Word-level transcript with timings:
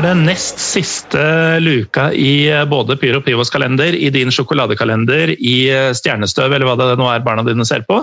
er 0.00 0.14
det 0.14 0.22
nest 0.24 0.60
siste 0.62 1.22
luka 1.60 2.06
i 2.16 2.48
både 2.70 2.94
Pyro 2.96 3.18
Pivos 3.20 3.50
kalender, 3.52 3.92
i 3.92 4.08
din 4.08 4.30
sjokoladekalender, 4.32 5.34
i 5.36 5.56
Stjernestøv 5.96 6.54
eller 6.56 6.64
hva 6.64 6.76
det 6.78 6.94
nå 6.96 7.08
er 7.12 7.24
barna 7.26 7.44
dine 7.44 7.66
ser 7.68 7.84
på. 7.88 7.98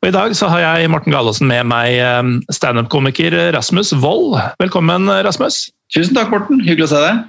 Og 0.00 0.08
I 0.08 0.14
dag 0.14 0.32
så 0.38 0.48
har 0.48 0.62
jeg 0.62 0.88
Morten 0.88 1.12
Galaasen 1.12 1.50
med 1.50 1.68
meg 1.68 1.98
eh, 2.00 2.30
standup-komiker 2.56 3.36
Rasmus 3.52 3.92
Wold. 4.00 4.38
Velkommen, 4.62 5.10
Rasmus. 5.26 5.66
Tusen 5.92 6.16
takk, 6.16 6.32
Morten. 6.32 6.62
Hyggelig 6.64 6.88
å 6.88 6.92
se 6.94 7.02
deg. 7.04 7.20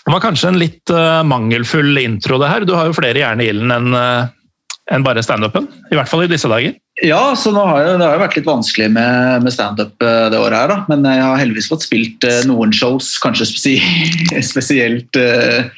Det 0.00 0.14
var 0.14 0.24
kanskje 0.24 0.54
en 0.54 0.60
litt 0.62 0.92
mangelfull 1.28 2.00
intro, 2.00 2.40
det 2.40 2.48
her. 2.48 2.64
Du 2.64 2.72
har 2.72 2.88
jo 2.88 2.96
flere 2.96 3.20
jern 3.20 3.44
i 3.44 3.50
ilden 3.52 3.74
enn 4.00 5.04
bare 5.04 5.20
standupen. 5.22 5.68
I 5.92 5.98
hvert 5.98 6.08
fall 6.08 6.24
i 6.24 6.30
disse 6.30 6.48
dager. 6.48 6.72
Ja, 7.00 7.34
så 7.38 7.52
har 7.56 7.78
jeg, 7.80 7.94
det 8.00 8.04
har 8.04 8.16
jo 8.18 8.22
vært 8.22 8.34
litt 8.36 8.48
vanskelig 8.48 8.88
med, 8.92 9.44
med 9.46 9.54
standup 9.54 9.94
det 10.00 10.36
året 10.36 10.58
her, 10.58 10.72
da. 10.72 10.78
Men 10.90 11.06
jeg 11.08 11.22
har 11.24 11.40
heldigvis 11.40 11.70
fått 11.70 11.86
spilt 11.86 12.26
uh, 12.28 12.42
noen 12.48 12.74
shows, 12.76 13.14
kanskje 13.24 13.48
spesielt, 13.52 14.34
spesielt 14.44 15.20
uh, 15.20 15.70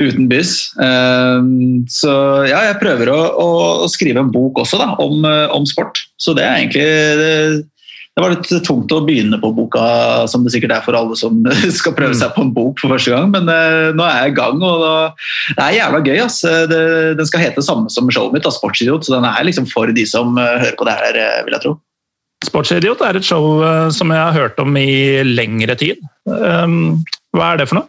utenbys. 0.00 0.54
Um, 0.80 1.84
så 1.92 2.14
ja, 2.48 2.64
jeg 2.70 2.80
prøver 2.80 3.12
å, 3.12 3.20
å, 3.44 3.90
skrive 3.92 4.24
en 4.24 4.32
bok 4.32 4.62
også, 4.64 4.80
da, 4.80 4.94
om, 5.04 5.28
om 5.52 5.68
sport. 5.68 6.06
Så 6.16 6.32
det 6.38 6.46
er 6.48 6.62
egentlig 6.62 6.88
det, 7.20 7.36
det 8.14 8.22
var 8.22 8.30
litt 8.30 8.50
tungt 8.62 8.92
å 8.94 9.00
begynne 9.02 9.40
på 9.42 9.50
boka, 9.56 9.84
som 10.30 10.44
det 10.44 10.52
sikkert 10.54 10.76
er 10.76 10.84
for 10.84 10.94
alle 10.94 11.16
som 11.18 11.40
skal 11.80 11.96
prøve 11.96 12.14
seg 12.14 12.30
på 12.36 12.44
en 12.44 12.52
bok 12.54 12.78
for 12.82 12.94
første 12.94 13.10
gang, 13.10 13.32
men 13.32 13.50
uh, 13.50 13.90
nå 13.96 14.04
er 14.06 14.20
jeg 14.20 14.34
i 14.34 14.36
gang, 14.36 14.60
og 14.62 14.84
da, 14.84 14.92
det 15.56 15.64
er 15.64 15.78
jævla 15.80 16.02
gøy. 16.04 16.20
Ass. 16.22 16.38
Det, 16.70 16.82
den 17.18 17.28
skal 17.28 17.42
hete 17.42 17.58
det 17.58 17.66
samme 17.66 17.90
som 17.90 18.10
showet 18.14 18.36
mitt, 18.36 18.46
da, 18.46 18.54
Sportsidiot, 18.54 19.06
så 19.06 19.16
den 19.16 19.26
er 19.26 19.48
liksom 19.48 19.66
for 19.70 19.90
de 19.90 20.06
som 20.06 20.38
uh, 20.38 20.54
hører 20.62 20.78
på 20.78 20.86
det 20.86 20.94
her, 21.00 21.18
vil 21.48 21.58
jeg 21.58 21.66
tro. 21.66 21.74
Sportsidiot 22.44 23.02
er 23.02 23.18
et 23.18 23.26
show 23.26 23.64
som 23.96 24.10
jeg 24.12 24.20
har 24.20 24.36
hørt 24.36 24.58
om 24.60 24.76
i 24.76 25.24
lengre 25.24 25.74
tid. 25.80 26.02
Um, 26.28 27.02
hva 27.34 27.54
er 27.54 27.62
det 27.62 27.70
for 27.70 27.80
noe? 27.80 27.88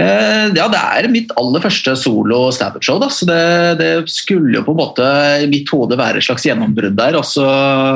Eh, 0.00 0.46
ja, 0.56 0.66
det 0.72 0.78
er 0.80 1.06
mitt 1.12 1.32
aller 1.36 1.60
første 1.60 1.92
solo 2.00 2.46
standup-show. 2.54 3.00
Så 3.12 3.28
det, 3.28 3.40
det, 3.80 3.90
skulle 4.12 4.54
jo 4.56 4.64
på 4.64 4.72
en 4.72 4.80
måte 4.80 5.08
i 5.44 5.48
mitt 5.50 5.68
hode 5.72 5.98
være 6.00 6.20
et 6.20 6.26
slags 6.26 6.46
gjennombrudd 6.48 6.96
der. 6.96 7.18
Og 7.20 7.26
så, 7.28 7.44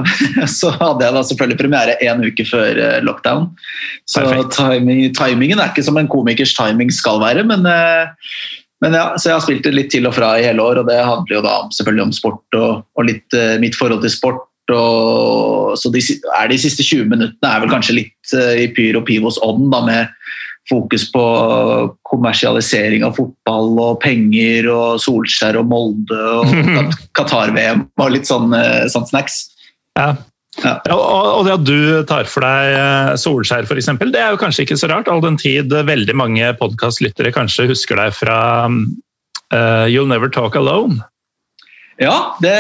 så, 0.58 0.74
hadde 0.76 1.06
jeg 1.06 1.16
da 1.16 1.24
selvfølgelig 1.30 1.60
premiere 1.62 1.96
én 2.04 2.20
uke 2.26 2.46
før 2.48 2.82
eh, 2.82 3.00
lockdown. 3.06 3.48
Så 4.08 4.26
timing, 4.52 5.08
timingen 5.16 5.62
er 5.62 5.72
ikke 5.72 5.86
som 5.86 5.96
en 6.00 6.10
komikers 6.10 6.54
timing 6.56 6.92
skal 6.92 7.22
være, 7.22 7.46
men, 7.48 7.64
eh, 7.70 8.12
men 8.84 8.92
ja, 8.98 9.06
så 9.16 9.30
jeg 9.30 9.38
har 9.38 9.46
spilt 9.46 9.64
det 9.64 9.72
litt 9.72 9.88
til 9.94 10.04
og 10.04 10.12
fra 10.12 10.34
i 10.36 10.44
hele 10.44 10.60
år, 10.60 10.82
og 10.82 10.90
det 10.90 10.98
handler 11.00 11.38
jo 11.38 11.46
da 11.46 11.54
selvfølgelig 11.72 12.04
om 12.04 12.12
sport 12.12 12.58
og, 12.58 12.84
og 12.92 13.08
litt 13.08 13.36
mitt 13.62 13.78
forhold 13.78 14.04
til 14.04 14.12
sport. 14.12 14.44
Og, 14.74 15.72
så 15.78 15.88
de, 15.94 16.02
er 16.36 16.50
de 16.50 16.58
siste 16.60 16.84
20 16.84 17.06
minuttene 17.08 17.48
er 17.48 17.62
vel 17.62 17.70
kanskje 17.72 17.94
litt 18.02 18.34
i 18.34 18.66
Pyro 18.74 19.00
Pivos 19.06 19.38
ånd, 19.46 19.70
da, 19.72 19.80
med 19.86 20.26
fokus 20.70 21.06
på 21.12 21.24
kommersialisering 22.06 23.04
av 23.06 23.16
fotball 23.18 23.74
og 23.82 24.00
penger 24.02 24.68
og 24.72 25.02
Solskjær 25.02 25.60
og 25.60 25.68
Molde 25.70 26.22
og 26.40 26.54
Qatar-VM 27.18 27.86
og 28.02 28.14
litt 28.14 28.28
sånn, 28.28 28.54
eh, 28.56 28.86
sånn 28.92 29.06
snacks. 29.08 29.44
Ja. 29.98 30.14
Ja. 30.64 30.78
Og 30.88 31.42
det 31.44 31.52
at 31.52 31.64
du 31.68 31.80
tar 32.08 32.28
for 32.30 32.40
deg 32.46 33.18
solskjær 33.20 33.66
Solskjær 33.66 33.66
f.eks., 33.68 33.90
det 34.14 34.22
er 34.22 34.32
jo 34.32 34.40
kanskje 34.40 34.64
ikke 34.64 34.78
så 34.80 34.88
rart, 34.88 35.10
all 35.12 35.20
den 35.20 35.36
tid 35.40 35.68
veldig 35.68 36.16
mange 36.16 36.48
podkastlyttere 36.56 37.32
kanskje 37.34 37.68
husker 37.68 38.00
deg 38.00 38.14
fra 38.16 38.38
uh, 38.64 39.84
You'll 39.84 40.08
Never 40.08 40.32
Talk 40.32 40.56
Alone. 40.56 41.02
Ja, 41.96 42.36
det, 42.44 42.56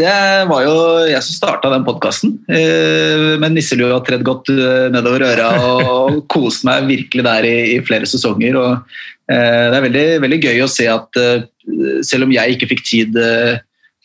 det, 0.00 0.14
var 0.50 0.64
jo 0.66 0.74
jeg 1.06 1.22
som 1.22 1.36
starta 1.36 1.70
den 1.70 1.84
podkasten. 1.86 2.34
Eh, 2.50 3.34
men 3.38 3.54
nisselua 3.54 4.00
tredd 4.02 4.24
godt 4.26 4.50
eh, 4.50 4.88
nedover 4.90 5.22
øra 5.28 5.50
og 5.62 6.24
kost 6.32 6.66
meg 6.66 6.88
virkelig 6.88 7.22
der 7.26 7.46
i, 7.46 7.54
i 7.76 7.78
flere 7.86 8.08
sesonger. 8.10 8.58
Og, 8.58 8.96
eh, 9.30 9.66
det 9.70 9.78
er 9.78 9.86
veldig, 9.86 10.06
veldig, 10.26 10.40
gøy 10.42 10.64
å 10.64 10.70
se 10.70 10.88
at 10.90 11.22
selv 12.04 12.26
om 12.26 12.34
jeg 12.34 12.56
ikke 12.56 12.68
fikk 12.74 12.82
tid 12.84 13.14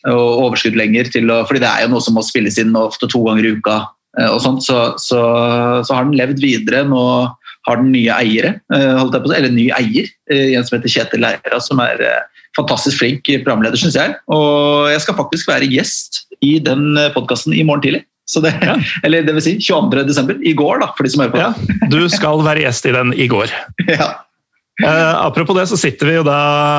og 0.08 0.44
overskudd 0.46 0.78
lenger 0.78 1.10
til 1.12 1.28
å 1.28 1.42
fordi 1.44 1.60
det 1.60 1.68
er 1.68 1.82
jo 1.84 1.90
noe 1.92 2.00
som 2.00 2.14
må 2.16 2.22
spilles 2.24 2.56
inn 2.62 2.70
ofte 2.78 3.04
to 3.10 3.20
ganger 3.26 3.44
i 3.44 3.50
uka, 3.58 3.74
og 4.30 4.38
sånt, 4.40 4.64
så, 4.64 4.94
så, 4.96 5.20
så, 5.84 5.92
har 5.92 6.06
den 6.06 6.16
levd 6.16 6.40
videre. 6.40 6.86
Nå 6.88 7.02
har 7.68 7.80
den 7.80 7.90
nye 7.92 8.14
eiere, 8.14 8.54
eller 8.72 9.50
ny 9.52 9.66
eier, 9.76 10.06
en 10.32 10.64
som 10.64 10.78
heter 10.78 10.92
Kjetil 10.94 11.20
Leira, 11.20 11.58
som 11.60 11.82
er 11.84 12.00
fantastisk 12.56 13.02
flink 13.02 13.28
programleder, 13.44 13.76
syns 13.78 13.98
jeg. 13.98 14.14
Og 14.32 14.88
jeg 14.90 15.02
skal 15.04 15.18
faktisk 15.18 15.50
være 15.50 15.68
gjest 15.68 16.22
i 16.40 16.54
den 16.64 16.96
podkasten 17.14 17.52
i 17.52 17.66
morgen 17.66 17.84
tidlig. 17.84 18.04
Det, 18.38 18.52
ja. 18.62 18.76
Eller 19.06 19.26
det 19.26 19.34
vil 19.36 19.44
si 19.44 19.56
22. 19.58 20.04
desember. 20.06 20.38
I 20.46 20.54
går, 20.54 20.80
da, 20.84 20.90
for 20.94 21.06
de 21.06 21.12
som 21.12 21.24
hører 21.24 21.34
på. 21.34 21.42
Ja, 21.42 21.88
du 21.90 22.02
skal 22.12 22.44
være 22.46 22.64
gjest 22.66 22.86
i 22.86 22.96
den 22.96 23.14
i 23.16 23.30
går. 23.30 23.54
Ja. 23.90 24.12
Uh, 24.80 25.26
apropos 25.26 25.52
det, 25.58 25.66
så 25.68 25.76
sitter 25.76 26.08
vi 26.08 26.14
jo 26.14 26.22
da 26.24 26.38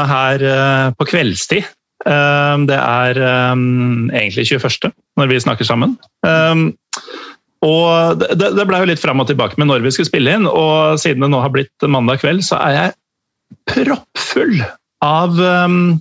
her 0.09 0.41
uh, 0.41 0.87
på 0.97 1.05
kveldstid. 1.11 1.67
Uh, 2.01 2.57
det 2.65 2.79
er 2.79 3.19
egentlig 3.21 4.47
21. 4.47 4.89
når 5.21 5.29
vi 5.29 5.37
snakker 5.43 5.67
sammen. 5.67 5.93
Um, 6.25 6.71
og 7.65 8.21
det, 8.21 8.53
det 8.57 8.65
ble 8.65 8.81
jo 8.81 8.89
litt 8.89 9.01
fram 9.01 9.21
og 9.21 9.29
tilbake 9.29 9.59
med 9.61 9.69
når 9.69 9.85
vi 9.85 9.93
skulle 9.93 10.09
spille 10.09 10.33
inn, 10.37 10.49
og 10.49 10.97
siden 11.01 11.25
det 11.25 11.31
nå 11.33 11.41
har 11.43 11.53
blitt 11.53 11.89
mandag 11.89 12.23
kveld, 12.23 12.41
så 12.45 12.57
er 12.65 12.77
jeg 12.77 12.95
proppfull 13.69 14.61
av 15.05 15.37
um, 15.37 15.99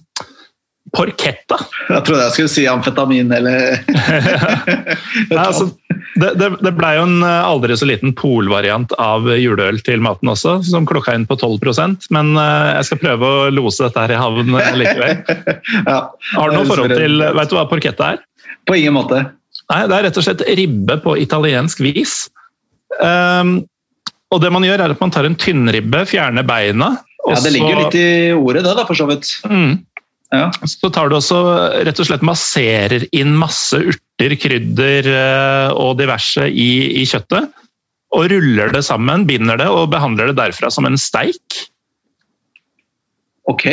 porchetta. 0.97 1.59
Jeg 1.91 2.04
trodde 2.06 2.25
jeg 2.25 2.34
skulle 2.34 2.53
si 2.53 2.65
amfetamin 2.71 3.31
eller 3.34 3.76
Nei, 5.31 5.43
altså, 5.44 5.69
det, 6.16 6.32
det, 6.41 6.48
det 6.65 6.72
blei 6.76 6.94
jo 6.97 7.04
en 7.06 7.21
eh, 7.26 7.47
aldri 7.47 7.77
så 7.78 7.87
liten 7.88 8.15
polvariant 8.16 8.92
av 9.00 9.28
juleøl 9.37 9.78
til 9.87 10.03
maten 10.04 10.32
også, 10.32 10.59
som 10.66 10.88
klokka 10.88 11.15
inn 11.16 11.28
på 11.28 11.38
12% 11.38 12.09
men 12.15 12.32
uh, 12.38 12.72
jeg 12.78 12.88
skal 12.88 13.03
prøve 13.04 13.28
å 13.28 13.44
lose 13.54 13.84
dette 13.84 14.06
her 14.06 14.16
i 14.16 14.21
havn 14.21 14.56
likevel. 14.81 15.21
ja, 15.91 16.00
Har 16.34 16.50
du 16.50 16.56
noe 16.56 16.66
forhold 16.69 16.97
til 16.97 17.21
Vet 17.21 17.53
du 17.53 17.59
hva 17.59 17.69
porchetta 17.71 18.15
er? 18.15 18.25
På 18.66 18.77
ingen 18.77 18.97
måte. 18.97 19.22
Nei, 19.71 19.83
Det 19.87 19.97
er 19.97 20.07
rett 20.09 20.19
og 20.19 20.27
slett 20.27 20.47
ribbe 20.59 20.97
på 21.05 21.15
italiensk 21.21 21.83
vis. 21.85 22.25
Um, 22.99 23.61
og 24.31 24.43
det 24.43 24.51
man 24.51 24.65
gjør 24.67 24.83
er 24.83 24.93
at 24.93 25.01
Man 25.03 25.13
tar 25.15 25.29
en 25.29 25.37
tynnribbe, 25.39 26.03
fjerner 26.11 26.43
beina, 26.47 26.97
ja, 27.29 27.37
Det 27.45 27.53
ligger 27.55 27.75
jo 27.75 27.85
litt 27.85 27.97
i 27.99 28.09
ordet, 28.33 28.65
det, 28.65 28.75
da, 28.79 28.85
for 28.89 28.99
så 28.99 29.07
vidt. 29.11 29.29
Mm. 29.45 29.81
Ja. 30.31 30.47
Så 30.69 30.91
tar 30.95 31.11
du 31.11 31.17
også 31.19 31.41
rett 31.87 32.01
og 32.01 32.07
slett 32.07 32.25
masserer 32.27 33.05
inn 33.17 33.35
masse 33.39 33.77
urter, 33.77 34.37
krydder 34.41 35.09
eh, 35.11 35.75
og 35.75 35.99
diverse 36.01 36.47
i, 36.49 36.71
i, 37.03 37.05
kjøttet. 37.09 37.51
Og 38.17 38.31
ruller 38.33 38.73
det 38.75 38.83
sammen, 38.87 39.27
binder 39.29 39.59
det 39.61 39.69
og 39.71 39.91
behandler 39.93 40.31
det 40.31 40.39
derfra 40.39 40.71
som 40.73 40.89
en 40.89 40.99
steik. 40.99 41.61
Ok. 43.51 43.67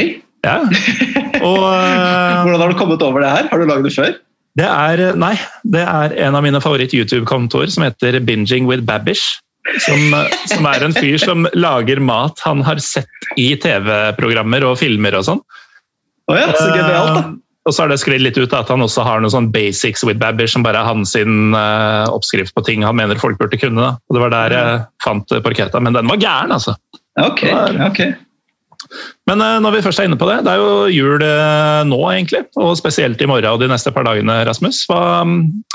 Ja. 0.45 0.59
Og, 1.47 1.63
eh, 1.65 2.43
Hvordan 2.45 2.61
har 2.61 2.71
du 2.71 2.77
kommet 2.77 3.01
over 3.05 3.21
det 3.21 3.29
her? 3.29 3.47
Har 3.51 3.61
du 3.61 3.65
lagd 3.69 3.85
det 3.85 3.93
før? 3.93 4.13
Det 4.57 4.65
er, 4.65 5.01
nei, 5.19 5.35
det 5.69 5.83
er 5.85 6.15
en 6.25 6.37
av 6.37 6.45
mine 6.45 6.61
favoritt-YouTube-kontoer 6.63 7.69
som 7.69 7.85
heter 7.85 8.17
Binging 8.25 8.65
with 8.69 8.87
Babish. 8.87 9.37
Som, 9.83 10.13
som, 10.47 10.65
er 10.69 10.85
en 10.85 10.95
fyr 10.95 11.17
som 11.19 11.43
lager 11.51 11.99
mat 11.99 12.39
han 12.45 12.61
har 12.63 12.79
sett 12.79 13.27
i 13.35 13.49
TV-programmer 13.59 14.63
og 14.63 14.77
filmer 14.79 15.17
og 15.19 15.25
sånn. 15.27 15.41
Oh 16.31 16.37
ja, 16.39 16.47
så 16.55 16.69
genialt 16.71 17.11
da. 17.11 17.25
Uh, 17.25 17.35
og 17.67 17.75
så 17.75 17.83
har 17.83 17.91
det 17.91 17.97
sklidd 17.99 18.23
litt 18.23 18.37
ut 18.39 18.53
at 18.55 18.69
han 18.71 18.79
også 18.79 19.03
har 19.03 19.19
noen 19.19 19.33
sånn 19.33 19.49
basics 19.51 20.05
with 20.07 20.21
Babish, 20.21 20.53
som 20.55 20.63
bare 20.63 20.79
er 20.79 20.87
hans 20.87 21.11
uh, 21.19 22.07
oppskrift 22.15 22.55
på 22.55 22.63
ting 22.63 22.85
han 22.87 22.95
mener 22.95 23.19
folk 23.19 23.35
burde 23.41 23.59
kunne. 23.59 23.83
Da. 23.83 23.99
Og 24.07 24.15
Det 24.15 24.23
var 24.23 24.31
der 24.33 24.55
jeg 24.55 24.77
fant 25.03 25.35
parketta, 25.43 25.83
men 25.83 25.99
den 25.99 26.07
var 26.07 26.21
gæren, 26.21 26.55
altså. 26.55 26.77
Ok, 27.19 27.43
ok. 27.89 28.01
Men 29.27 29.43
uh, 29.43 29.57
når 29.63 29.77
vi 29.77 29.83
først 29.85 29.99
er 30.01 30.07
inne 30.07 30.19
på 30.19 30.29
det, 30.29 30.39
det 30.47 30.53
er 30.53 30.61
jo 30.63 30.87
jul 30.93 31.25
nå, 31.89 31.99
egentlig. 32.13 32.45
Og 32.59 32.77
spesielt 32.79 33.21
i 33.21 33.29
morgen 33.29 33.51
og 33.51 33.61
de 33.61 33.69
neste 33.71 33.91
par 33.95 34.07
dagene, 34.07 34.39
Rasmus. 34.47 34.85
Hva, 34.89 35.01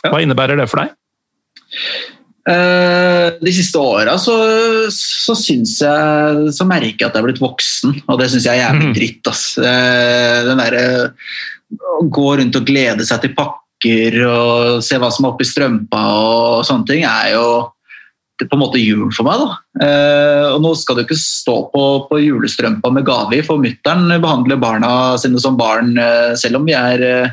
hva 0.09 0.25
innebærer 0.25 0.61
det 0.61 0.69
for 0.73 0.83
deg? 0.83 0.97
Eh, 2.43 3.27
de 3.39 3.53
siste 3.55 3.79
åra 3.79 4.17
så, 4.19 4.33
så 4.91 5.35
syns 5.39 5.77
jeg 5.79 6.49
Så 6.51 6.65
merker 6.67 7.05
jeg 7.05 7.07
at 7.07 7.15
jeg 7.15 7.23
er 7.23 7.27
blitt 7.29 7.39
voksen, 7.39 8.01
og 8.11 8.19
det 8.19 8.33
syns 8.33 8.49
jeg 8.49 8.59
er 8.59 8.65
jævlig 8.65 8.89
mhm. 8.89 8.95
dritt. 8.99 9.31
Ass. 9.31 9.45
Eh, 9.63 10.39
den 10.49 10.63
derre 10.63 10.87
å 11.73 12.03
gå 12.13 12.33
rundt 12.41 12.59
og 12.59 12.67
glede 12.69 13.07
seg 13.09 13.23
til 13.23 13.37
pakker 13.37 14.19
og 14.27 14.83
se 14.85 14.99
hva 15.01 15.09
som 15.15 15.25
er 15.25 15.33
oppi 15.33 15.47
strømpa 15.49 16.03
og 16.19 16.67
sånne 16.69 16.89
ting, 16.91 17.07
er 17.09 17.33
jo 17.37 17.47
på 18.49 18.57
en 18.57 18.63
måte 18.63 18.81
jul 18.81 19.11
for 19.15 19.29
meg. 19.29 19.43
da. 19.43 19.87
Eh, 19.87 20.47
og 20.55 20.63
Nå 20.65 20.73
skal 20.79 20.99
du 20.99 21.05
ikke 21.05 21.19
stå 21.19 21.57
på, 21.73 21.85
på 22.09 22.23
julestrømpa 22.23 22.93
med 22.95 23.07
gave 23.09 23.39
i, 23.39 23.45
for 23.47 23.63
mutter'n 23.63 24.11
behandler 24.23 24.61
barna 24.63 24.93
sine 25.21 25.41
som 25.43 25.59
barn 25.61 25.95
selv 26.39 26.61
om 26.61 26.69
vi 26.69 26.77
er 26.79 27.33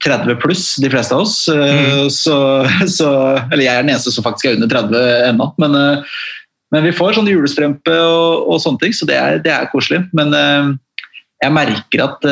30 0.00 0.36
pluss, 0.40 0.76
de 0.80 0.90
fleste 0.90 1.14
av 1.14 1.24
oss. 1.26 1.48
Eh, 1.48 1.80
mm. 2.04 2.10
Så, 2.10 2.36
så, 2.88 3.10
eller 3.50 3.64
jeg 3.64 3.74
er 3.74 3.84
den 3.84 3.92
eneste 3.92 4.12
som 4.14 4.24
faktisk 4.24 4.48
er 4.48 4.56
under 4.56 4.70
30 4.70 5.02
ennå. 5.32 5.50
Men, 5.62 5.76
eh, 5.78 6.16
men, 6.72 6.86
vi 6.86 6.94
får 6.96 7.18
sånn 7.18 7.28
julestrømpe 7.28 7.98
og, 7.98 8.48
og, 8.48 8.56
sånne 8.64 8.82
ting, 8.82 8.96
så 8.96 9.08
det 9.08 9.18
er, 9.18 9.42
det 9.44 9.52
er 9.52 9.70
koselig. 9.72 10.04
Men 10.16 10.32
eh, 10.36 10.72
jeg 11.42 11.56
merker 11.56 12.04
at 12.04 12.24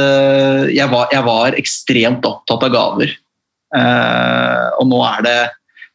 jeg 0.70 0.86
var, 0.86 1.08
jeg 1.10 1.26
var, 1.26 1.56
ekstremt 1.58 2.26
opptatt 2.28 2.62
av 2.62 2.70
gaver. 2.70 3.16
Og 4.78 4.86
nå 4.86 5.00
er 5.02 5.24
det 5.26 5.32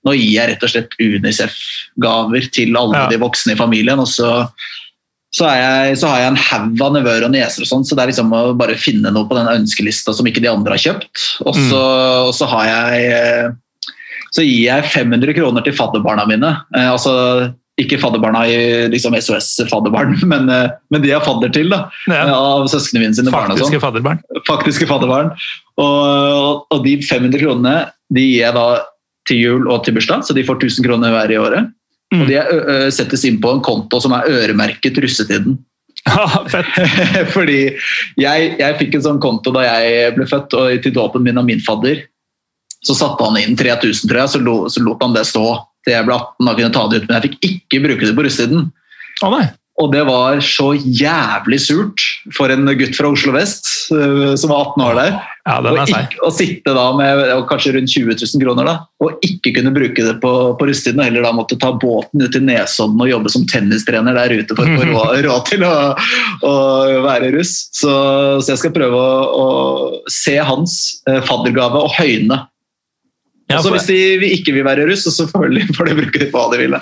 nå 0.06 0.14
gir 0.16 0.32
jeg 0.38 0.50
rett 0.54 0.64
og 0.64 0.70
slett 0.72 0.96
Unicef-gaver 1.02 2.50
til 2.54 2.76
alle 2.78 3.04
Ja. 3.04 3.08
de 3.12 3.18
voksne 3.22 3.54
i 3.56 3.60
familien. 3.60 4.00
og 4.00 4.08
så 4.08 4.48
så, 5.36 5.50
jeg, 5.52 5.98
så 6.00 6.08
har 6.08 6.20
jeg 6.22 6.28
en 6.32 6.38
haug 6.40 6.82
av 6.86 6.94
nevøer 6.96 7.26
og 7.28 7.32
nieser, 7.34 7.66
og 7.66 7.68
sånn, 7.68 7.82
så 7.84 7.92
det 7.98 8.04
er 8.06 8.08
liksom 8.14 8.30
å 8.32 8.54
bare 8.56 8.78
finne 8.80 9.12
noe 9.12 9.28
på 9.28 9.36
den 9.36 9.50
ønskelista 9.52 10.14
som 10.16 10.24
ikke 10.30 10.40
de 10.40 10.48
andre 10.48 10.78
har 10.78 10.80
kjøpt. 10.80 11.24
Og 11.44 11.58
så, 11.58 11.82
og 12.30 12.32
så 12.38 12.48
har 12.48 12.70
jeg 12.70 13.10
eh, 13.12 13.50
Så 14.32 14.46
gir 14.48 14.62
jeg 14.70 14.88
500 14.94 15.36
kroner 15.36 15.62
til 15.66 15.76
fadderbarna 15.76 16.24
mine. 16.30 16.54
Eh, 16.78 16.88
altså 16.88 17.52
ikke 17.76 18.00
fadderbarna 18.00 18.46
i 18.48 18.88
liksom 18.88 19.12
SOS-fadderbarn, 19.20 20.16
men, 20.32 20.48
eh, 20.48 20.70
men 20.90 21.04
de 21.04 21.12
jeg 21.12 21.20
er 21.20 21.28
fadder 21.28 21.52
til. 21.52 21.68
da, 21.68 21.82
Ja, 22.08 22.32
Av 22.32 22.70
søsknene 22.72 23.04
mine 23.04 23.20
sine 23.20 23.36
barn 23.36 23.52
og 23.52 23.60
sånn 23.60 23.76
fadderbarn. 23.84 24.24
faktiske 24.48 24.88
fadderbarn. 24.88 25.34
Og, 25.84 26.64
og 26.72 26.80
de 26.88 26.96
500 27.04 27.44
kronene 27.44 27.90
de 28.08 28.24
gir 28.24 28.46
jeg 28.46 28.56
da 28.56 28.68
til 29.30 29.42
jul 29.42 29.70
og 29.72 29.84
til 29.86 29.96
bursdag, 29.98 30.26
så 30.26 30.36
de 30.38 30.46
får 30.46 30.60
1000 30.62 30.88
kroner 30.88 31.14
hver 31.14 31.34
i 31.34 31.40
året. 31.42 31.72
Mm. 32.14 32.20
Og 32.22 32.28
de 32.30 32.36
er, 32.40 32.90
settes 32.94 33.26
inn 33.28 33.40
på 33.42 33.56
en 33.56 33.64
konto 33.66 34.00
som 34.04 34.14
er 34.18 34.30
øremerket 34.42 35.02
russetiden. 35.04 35.60
Ja. 36.06 36.28
Fordi 37.34 37.62
jeg, 38.22 38.50
jeg 38.60 38.76
fikk 38.78 38.98
en 38.98 39.04
sånn 39.08 39.22
konto 39.24 39.50
da 39.56 39.64
jeg 39.66 40.12
ble 40.14 40.28
født, 40.30 40.54
og 40.54 40.84
til 40.84 40.94
dåpen 40.94 41.24
min 41.26 41.40
av 41.42 41.48
min 41.48 41.64
fadder 41.66 42.04
så 42.86 42.94
satte 42.94 43.26
han 43.26 43.40
inn 43.40 43.58
3000, 43.58 44.10
tror 44.12 44.22
jeg, 44.22 44.32
så, 44.36 44.42
lo, 44.46 44.56
så 44.70 44.84
lot 44.86 45.02
han 45.02 45.16
det 45.16 45.26
stå 45.26 45.46
til 45.86 45.96
jeg 45.96 46.06
ble 46.06 46.18
18 46.18 46.52
og 46.52 46.60
kunne 46.60 46.74
ta 46.76 46.84
det 46.92 47.00
ut. 47.00 47.08
Men 47.08 47.18
jeg 47.18 47.26
fikk 47.26 47.48
ikke 47.50 47.82
bruke 47.88 48.06
det 48.06 48.14
på 48.18 48.26
russetiden. 48.28 48.68
Nei. 49.24 49.46
Og 49.82 49.92
det 49.92 50.06
var 50.08 50.40
så 50.46 50.70
jævlig 50.74 51.58
surt 51.60 52.04
for 52.36 52.52
en 52.54 52.70
gutt 52.80 52.96
fra 52.96 53.10
Oslo 53.12 53.34
vest 53.36 53.68
som 53.90 54.52
var 54.52 54.70
18 54.72 54.84
år 54.86 55.00
der. 55.02 55.18
Ja, 55.46 55.60
den 55.62 55.76
er 55.78 55.82
Og, 55.84 55.92
ikke, 55.92 56.22
å 56.26 56.32
sitte 56.34 56.74
da 56.74 56.86
med 56.98 57.20
kanskje 57.50 57.76
rundt 57.76 57.92
20 57.92 58.16
000 58.18 58.42
kroner 58.42 58.66
da, 58.66 58.76
og 59.04 59.26
ikke 59.26 59.52
kunne 59.60 59.74
bruke 59.76 60.06
det 60.08 60.16
på, 60.24 60.32
på 60.58 60.68
russetiden, 60.70 61.04
og 61.04 61.10
heller 61.10 61.28
da 61.28 61.34
måtte 61.38 61.60
ta 61.62 61.70
båten 61.78 62.24
ut 62.24 62.34
til 62.34 62.48
Nesodden 62.48 63.04
og 63.04 63.12
jobbe 63.12 63.34
som 63.36 63.46
tennistrener 63.52 64.18
der 64.18 64.34
ute 64.40 64.58
for 64.58 64.66
å 64.66 64.80
få 64.80 64.88
råd, 65.28 65.44
til 65.52 65.68
å, 65.68 65.76
å 66.50 66.56
være 67.06 67.30
russ. 67.36 67.54
Så, 67.76 67.94
så 68.40 68.56
jeg 68.56 68.64
skal 68.64 68.74
prøve 68.80 68.98
å, 68.98 69.22
å 69.44 69.46
se 70.10 70.40
hans 70.40 70.80
eh, 71.12 71.22
faddergave 71.28 71.84
og 71.84 71.94
høyne. 72.00 72.42
Også 73.54 73.76
hvis 73.76 73.92
de 73.92 74.32
ikke 74.40 74.56
vil 74.56 74.66
være 74.66 74.88
russ, 74.90 75.06
så 75.06 75.14
selvfølgelig 75.20 75.76
får 75.78 75.92
de 75.92 76.00
bruke 76.02 76.24
det 76.24 76.32
på 76.34 76.42
hva 76.42 76.50
de 76.56 76.64
vil. 76.64 76.80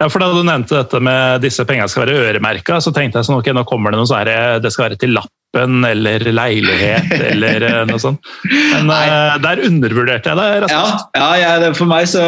Ja, 0.00 0.08
for 0.10 0.22
Da 0.22 0.32
du 0.34 0.42
nevnte 0.46 0.80
dette 0.80 1.00
med 1.02 1.44
disse 1.44 1.64
pengene 1.68 1.88
skal 1.90 2.04
være 2.04 2.28
øremerka, 2.28 2.80
så 2.82 2.92
tenkte 2.94 3.20
jeg 3.20 3.28
sånn, 3.28 3.38
ok, 3.40 3.52
nå 3.54 3.64
kommer 3.68 3.94
det 3.94 4.00
noe 4.00 4.10
sånn 4.10 4.26
at 4.26 4.62
det 4.64 4.72
skal 4.74 4.88
være 4.88 4.98
til 5.00 5.14
lappen 5.14 5.86
eller 5.86 6.24
leilighet 6.34 7.12
eller 7.30 7.62
eh, 7.68 7.80
noe 7.86 8.00
sånt. 8.02 8.26
Men 8.48 8.90
Nei. 8.90 9.04
eh, 9.06 9.36
der 9.44 9.62
undervurderte 9.68 10.32
jeg 10.32 10.40
det. 10.40 10.72
Ja, 10.74 10.82
ja 11.14 11.30
jeg, 11.38 11.72
for 11.78 11.90
meg, 11.90 12.08
så, 12.10 12.24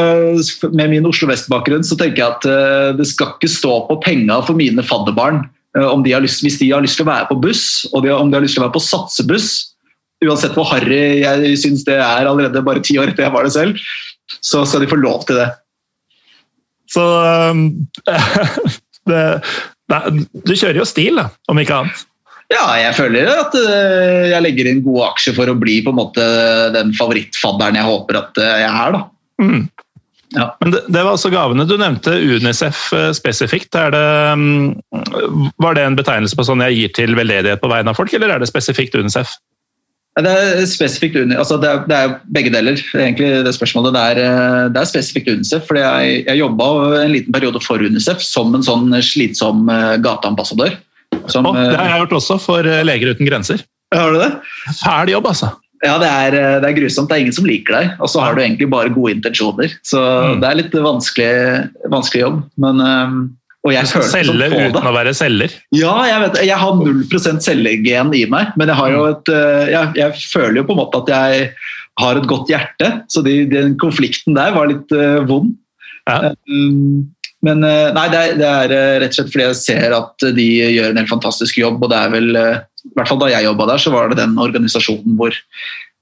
med 0.70 0.94
min 0.94 1.10
Oslo 1.10 1.30
Vest-bakgrunn, 1.32 1.84
så 1.86 1.98
tenker 1.98 2.22
jeg 2.22 2.36
at 2.36 2.48
uh, 2.48 2.94
det 2.96 3.08
skal 3.10 3.34
ikke 3.34 3.50
stå 3.50 3.80
på 3.90 3.98
penga 4.04 4.38
for 4.46 4.58
mine 4.58 4.84
fadderbarn. 4.86 5.42
Uh, 5.76 5.88
om 5.90 6.06
de 6.06 6.14
har 6.14 6.22
lyst, 6.22 6.44
hvis 6.46 6.60
de 6.62 6.70
har 6.70 6.84
lyst 6.84 7.00
til 7.00 7.08
å 7.08 7.10
være 7.10 7.30
på 7.32 7.40
buss, 7.42 7.66
og 7.92 8.06
de, 8.06 8.14
om 8.14 8.30
de 8.30 8.38
har 8.38 8.46
lyst 8.46 8.56
til 8.56 8.62
å 8.62 8.68
være 8.68 8.78
på 8.78 8.86
satsebuss, 8.86 9.50
uansett 10.24 10.54
hvor 10.56 10.70
harry 10.70 11.20
jeg 11.20 11.58
syns 11.60 11.82
det 11.84 11.98
er 11.98 12.24
allerede 12.24 12.62
bare 12.64 12.80
ti 12.84 12.96
år 12.96 13.10
etter 13.10 13.26
jeg 13.26 13.34
var 13.34 13.44
det 13.44 13.52
selv, 13.52 13.82
så 14.40 14.62
skal 14.64 14.82
de 14.82 14.88
få 14.90 14.98
lov 15.02 15.26
til 15.26 15.42
det. 15.42 15.50
Så 16.90 17.04
um, 17.52 17.64
det, 19.10 19.22
det, 19.90 20.02
Du 20.46 20.54
kjører 20.54 20.80
jo 20.82 20.88
stil, 20.88 21.22
om 21.50 21.62
ikke 21.62 21.82
annet. 21.82 22.04
Ja, 22.52 22.66
jeg 22.78 22.94
føler 22.94 23.26
at 23.32 23.54
eh, 23.58 24.28
jeg 24.30 24.42
legger 24.44 24.68
inn 24.70 24.84
gode 24.84 25.08
aksjer 25.08 25.34
for 25.34 25.50
å 25.50 25.56
bli 25.58 25.80
på 25.82 25.90
en 25.90 25.98
måte 25.98 26.26
den 26.76 26.92
favorittfadderen 26.94 27.78
jeg 27.80 27.88
håper 27.88 28.20
at 28.20 28.38
eh, 28.38 28.60
jeg 28.62 28.70
er. 28.70 28.94
da. 28.94 29.00
Mm. 29.42 29.64
Ja. 30.36 30.46
Men 30.60 30.74
det, 30.74 30.84
det 30.86 31.02
var 31.02 31.16
altså 31.16 31.30
gavene. 31.32 31.66
Du 31.66 31.74
nevnte 31.80 32.14
Unicef 32.14 32.86
eh, 32.94 33.10
spesifikt. 33.18 33.72
Det, 33.74 34.12
um, 34.30 34.76
var 35.62 35.74
det 35.74 35.88
en 35.88 35.98
betegnelse 35.98 36.38
på 36.38 36.46
sånn 36.46 36.62
jeg 36.68 36.78
gir 36.78 36.94
til 37.00 37.18
veldedighet 37.18 37.62
på 37.62 37.70
vegne 37.72 37.90
av 37.90 37.98
folk, 37.98 38.14
eller 38.14 38.36
er 38.36 38.42
det 38.42 38.50
spesifikt 38.50 38.94
Unicef? 38.98 39.34
Det 40.16 40.30
er 40.32 40.62
spesifikt 40.64 41.18
altså 41.36 41.58
det 41.60 41.68
er, 41.68 41.80
det 41.90 41.96
er 41.96 42.12
begge 42.32 42.48
deler, 42.54 42.78
egentlig 42.96 43.28
det 43.44 43.52
spørsmålet. 43.52 43.92
Det 43.92 44.04
er, 44.12 44.20
eh, 44.24 44.62
det 44.72 44.80
er 44.80 44.88
spesifikt 44.88 45.28
UNICEF, 45.28 45.66
fordi 45.68 45.82
jeg, 45.82 46.22
jeg 46.30 46.40
jobba 46.40 46.68
en 47.02 47.12
liten 47.12 47.36
periode 47.36 47.60
for 47.60 47.84
UNICEF 47.84 48.24
som 48.24 48.54
en 48.56 48.64
sånn 48.64 48.88
slitsom 49.04 49.68
eh, 49.68 49.98
gateambassadør. 50.00 50.78
Som, 51.28 51.50
oh, 51.50 51.58
det 51.58 51.76
har 51.76 51.84
eh, 51.84 51.92
jeg 51.92 52.02
gjort 52.06 52.16
også 52.22 52.38
for 52.40 52.70
Leger 52.88 53.12
uten 53.12 53.28
grenser. 53.28 53.60
har 53.92 54.16
du 54.16 54.22
det? 54.22 54.32
Fæl 54.80 55.12
jobb, 55.12 55.28
altså. 55.34 55.52
Ja, 55.84 55.98
det 56.00 56.08
er, 56.08 56.34
det 56.64 56.70
er 56.70 56.78
grusomt. 56.78 57.10
Det 57.10 57.18
er 57.18 57.26
ingen 57.26 57.36
som 57.36 57.44
liker 57.44 57.76
deg, 57.76 57.90
og 58.00 58.08
så 58.08 58.24
har 58.24 58.32
du 58.32 58.40
egentlig 58.40 58.70
bare 58.72 58.94
gode 58.94 59.18
intensjoner. 59.18 59.74
Så 59.84 60.00
Mm. 60.00 60.40
det 60.40 60.48
er 60.48 60.60
litt 60.62 60.72
vanskelig, 60.72 61.32
vanskelig 61.92 62.22
jobb. 62.24 62.38
Men, 62.56 62.80
og 63.66 63.72
jeg 63.74 63.90
følte 63.90 64.12
selge 64.12 64.48
på 64.52 64.60
uten 64.60 64.76
det. 64.76 64.82
å 64.86 64.94
være 64.94 65.12
selger. 65.16 65.54
Ja, 65.74 65.94
jeg 66.06 66.22
vet. 66.22 66.38
Jeg 66.46 66.58
har 66.60 66.78
0% 66.78 67.42
selgergen 67.42 68.12
i 68.14 68.22
meg, 68.30 68.52
men 68.54 68.70
jeg, 68.70 68.78
har 68.78 68.92
jo 68.94 69.02
et, 69.10 69.32
eh, 69.34 69.72
jeg, 69.72 69.90
jeg 69.98 70.28
føler 70.30 70.60
jo 70.60 70.66
på 70.68 70.76
en 70.76 70.80
måte 70.84 71.00
at 71.02 71.10
jeg 71.10 71.48
har 71.98 72.20
et 72.20 72.28
godt 72.30 72.52
hjerte. 72.52 72.90
Så 73.10 73.24
de, 73.26 73.40
den 73.50 73.74
konflikten 73.80 74.36
der 74.38 74.54
var 74.54 74.70
litt 74.70 74.92
uh, 74.94 75.24
vond. 75.26 75.56
Ja. 76.06 76.30
Um, 76.46 77.08
men 77.46 77.64
eh, 77.66 77.88
nei, 77.94 78.06
det 78.10 78.20
er, 78.20 78.36
det 78.38 78.46
er 78.46 79.02
rett 79.02 79.12
og 79.12 79.18
slett 79.18 79.32
fordi 79.34 79.44
jeg 79.44 79.58
ser 79.60 79.96
at 79.96 80.24
de 80.34 80.46
gjør 80.46 80.92
en 80.92 81.00
helt 81.00 81.10
fantastisk 81.10 81.58
jobb. 81.60 81.82
Og 81.82 81.90
det 81.90 81.98
er 81.98 82.14
vel, 82.14 82.30
i 82.38 82.94
hvert 82.94 83.10
fall 83.10 83.20
da 83.22 83.32
jeg 83.32 83.48
jobba 83.48 83.68
der, 83.72 83.82
så 83.82 83.92
var 83.94 84.10
det 84.10 84.20
den 84.20 84.38
organisasjonen 84.42 85.18
hvor, 85.18 85.34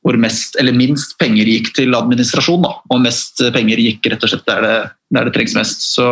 hvor 0.04 0.20
mest, 0.20 0.60
eller 0.60 0.76
minst 0.76 1.16
penger 1.20 1.48
gikk 1.48 1.72
til 1.76 1.96
administrasjon. 1.96 2.64
Da, 2.64 2.76
og 2.92 3.02
mest 3.04 3.40
penger 3.56 3.82
gikk 3.82 4.12
rett 4.12 4.24
og 4.24 4.34
slett 4.34 4.46
der 4.52 4.64
det, 4.64 4.78
der 5.16 5.28
det 5.28 5.36
trengs 5.36 5.56
mest. 5.58 5.84
Så 5.96 6.06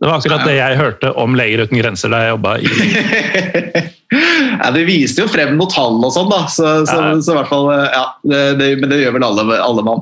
Det 0.00 0.08
var 0.08 0.16
akkurat 0.16 0.46
det 0.48 0.54
jeg 0.56 0.78
hørte 0.80 1.10
om 1.20 1.34
Leger 1.36 1.66
uten 1.66 1.76
grenser 1.76 2.08
da 2.12 2.22
jeg 2.24 2.30
jobba 2.32 2.54
i 2.56 2.68
ja, 4.10 4.70
det 4.74 4.84
viste 4.88 5.22
jo 5.22 5.28
frem 5.30 5.52
noen 5.58 5.70
tall 5.70 5.98
og 6.02 6.12
sånn, 6.14 6.30
da. 6.32 6.40
Så, 6.50 6.70
så, 6.88 6.96
Ja. 6.98 7.10
så 7.22 7.34
i 7.34 7.36
hvert 7.36 7.50
fall, 7.50 7.68
ja, 7.70 8.04
det, 8.26 8.40
det, 8.58 8.68
Men 8.80 8.90
det 8.90 9.00
gjør 9.02 9.14
vel 9.18 9.26
alle, 9.28 9.58
alle 9.62 9.84
mann. 9.86 10.00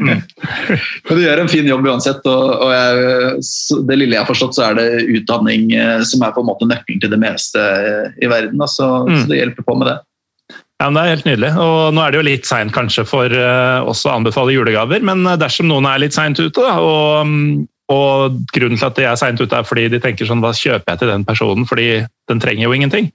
Mm. 0.00 0.22
men 1.08 1.18
du 1.18 1.22
gjør 1.24 1.42
en 1.42 1.50
fin 1.52 1.68
jobb 1.68 1.88
uansett. 1.90 2.22
Og, 2.30 2.54
og 2.64 2.70
jeg, 2.72 3.42
det 3.90 3.98
lille 4.00 4.16
jeg 4.16 4.22
har 4.22 4.30
forstått, 4.30 4.56
så 4.56 4.68
er 4.70 4.78
det 4.78 4.86
utdanning 5.18 5.74
eh, 5.76 5.98
som 6.08 6.24
er 6.24 6.32
på 6.36 6.44
en 6.44 6.48
måte 6.48 6.68
nøkkelen 6.70 7.02
til 7.02 7.12
det 7.12 7.20
meste 7.20 7.60
eh, 7.60 8.06
i 8.24 8.30
verden. 8.32 8.56
Da, 8.62 8.70
så, 8.70 8.88
Mm. 9.10 9.18
så 9.18 9.28
det 9.30 9.42
hjelper 9.42 9.66
på 9.66 9.74
med 9.80 9.90
det. 9.90 9.98
Ja, 10.80 10.88
men 10.88 10.96
Det 10.96 11.02
er 11.02 11.12
helt 11.14 11.26
nydelig. 11.28 11.50
Og 11.60 11.92
Nå 11.94 12.02
er 12.04 12.12
det 12.14 12.18
jo 12.20 12.26
litt 12.30 12.48
seint 12.48 12.72
kanskje 12.72 13.04
for 13.08 13.28
uh, 13.36 13.84
oss 13.90 14.06
å 14.08 14.14
anbefale 14.14 14.54
julegaver, 14.54 15.04
men 15.04 15.26
eh, 15.28 15.36
dersom 15.40 15.68
noen 15.68 15.88
er 15.90 16.00
litt 16.00 16.16
seint 16.16 16.40
ute, 16.40 16.56
da, 16.56 16.78
og, 16.80 17.28
mm, 17.28 17.66
og 17.90 18.36
grunnen 18.54 18.78
til 18.78 18.86
at 18.86 18.98
de 18.98 19.04
er 19.10 19.16
seint 19.18 19.40
ute 19.40 19.56
er 19.56 19.66
fordi 19.66 19.88
de 19.90 19.98
tenker 20.02 20.26
sånn 20.28 20.42
hva 20.44 20.52
kjøper 20.56 20.92
jeg 20.92 20.98
til 21.02 21.10
den 21.10 21.24
personen, 21.26 21.64
fordi 21.68 21.88
den 22.30 22.40
trenger 22.42 22.64
jo 22.68 22.74
ingenting. 22.76 23.06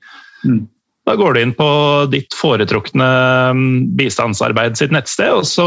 Mm. 0.43 0.65
Da 1.05 1.13
går 1.19 1.35
du 1.35 1.39
inn 1.43 1.53
på 1.53 1.67
ditt 2.09 2.33
foretrukne 2.33 3.07
mm, 3.53 3.95
bistandsarbeid 3.97 4.77
sitt 4.79 4.91
nettsted, 4.95 5.31
og 5.37 5.45
så 5.47 5.65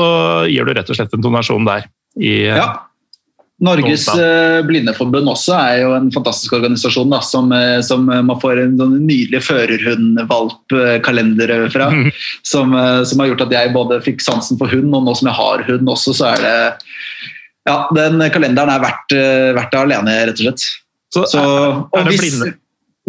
gir 0.50 0.64
du 0.66 0.72
rett 0.74 0.90
og 0.90 0.96
slett 0.98 1.14
en 1.14 1.24
donasjon 1.24 1.68
der. 1.68 1.82
I, 2.18 2.48
eh, 2.50 2.58
Ja. 2.58 2.68
Norges 3.58 4.06
eh, 4.14 4.62
Blindeforbund 4.62 5.26
også 5.32 5.50
er 5.58 5.80
jo 5.80 5.90
en 5.96 6.12
fantastisk 6.14 6.52
organisasjon 6.54 7.10
da, 7.10 7.18
som, 7.26 7.50
eh, 7.50 7.82
som 7.82 8.06
man 8.06 8.38
får 8.38 8.62
en 8.62 8.78
sånn 8.78 9.02
nydelig 9.02 9.42
førerhundvalpkalender 9.48 11.66
fra. 11.74 11.90
Mm. 11.98 12.14
som, 12.46 12.70
som 13.06 13.18
har 13.18 13.26
gjort 13.32 13.46
at 13.48 13.54
jeg 13.56 13.74
både 13.74 14.04
fikk 14.04 14.20
sansen 14.22 14.58
for 14.60 14.68
hund, 14.70 14.94
og 14.94 15.02
nå 15.06 15.12
som 15.18 15.28
jeg 15.30 15.38
har 15.38 15.58
hund 15.70 15.86
også, 15.90 16.10
så 16.14 16.24
er 16.34 16.38
det 16.44 16.58
Ja, 17.68 17.76
den 17.94 18.22
kalenderen 18.34 18.72
er 18.72 18.80
verdt, 18.82 19.12
eh, 19.16 19.50
verdt 19.56 19.74
det 19.74 19.82
alene, 19.82 20.16
rett 20.30 20.40
og 20.40 20.46
slett. 20.46 20.64
Så, 21.12 21.26
Så, 21.28 21.42
er, 21.42 22.00
er 22.00 22.08
det 22.08 22.14
hvis, 22.14 22.24
blinde, 22.24 22.48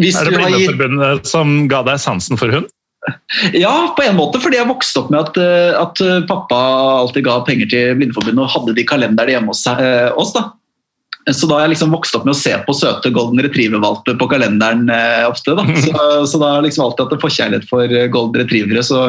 hvis 0.00 0.18
er 0.20 0.28
det 0.28 0.36
Blindeforbundet 0.36 1.16
gitt 1.18 1.32
som 1.32 1.56
ga 1.70 1.82
deg 1.88 2.00
sansen 2.02 2.40
for 2.40 2.52
hund? 2.52 2.70
Ja, 3.56 3.72
på 3.96 4.04
en 4.04 4.18
måte, 4.18 4.36
fordi 4.44 4.58
jeg 4.58 4.68
vokste 4.68 5.00
opp 5.00 5.12
med 5.12 5.22
at, 5.22 5.38
eh, 5.40 5.72
at 5.72 6.00
eh, 6.04 6.22
pappa 6.28 6.56
alltid 7.00 7.24
ga 7.24 7.38
penger 7.46 7.70
til 7.72 7.94
Blindeforbundet 7.96 8.44
og 8.44 8.52
hadde 8.52 8.76
de 8.76 8.86
kalenderne 8.88 9.36
hjemme 9.36 9.54
hos 9.54 9.64
oss. 9.66 10.34
da. 10.36 10.50
Så 11.36 11.46
da 11.46 11.58
har 11.58 11.66
jeg 11.66 11.74
liksom 11.74 11.92
vokst 11.94 12.16
opp 12.16 12.24
med 12.26 12.32
å 12.34 12.38
se 12.38 12.52
på 12.66 12.74
søte 12.76 13.12
golden 13.14 13.42
retriever-valper 13.44 14.16
på 14.20 14.28
kalenderen 14.30 14.88
eh, 14.92 15.26
ofte. 15.28 15.54
da. 15.58 15.64
Så, 15.84 15.92
så 16.32 16.40
da 16.40 16.48
har 16.48 16.60
jeg 16.60 16.70
liksom 16.70 16.84
alltid 16.86 17.04
hatt 17.04 17.14
en 17.16 17.22
forkjærlighet 17.24 17.68
for 17.70 17.94
eh, 17.96 18.08
golden 18.12 18.42
retrievere. 18.42 18.82
Så 18.86 19.02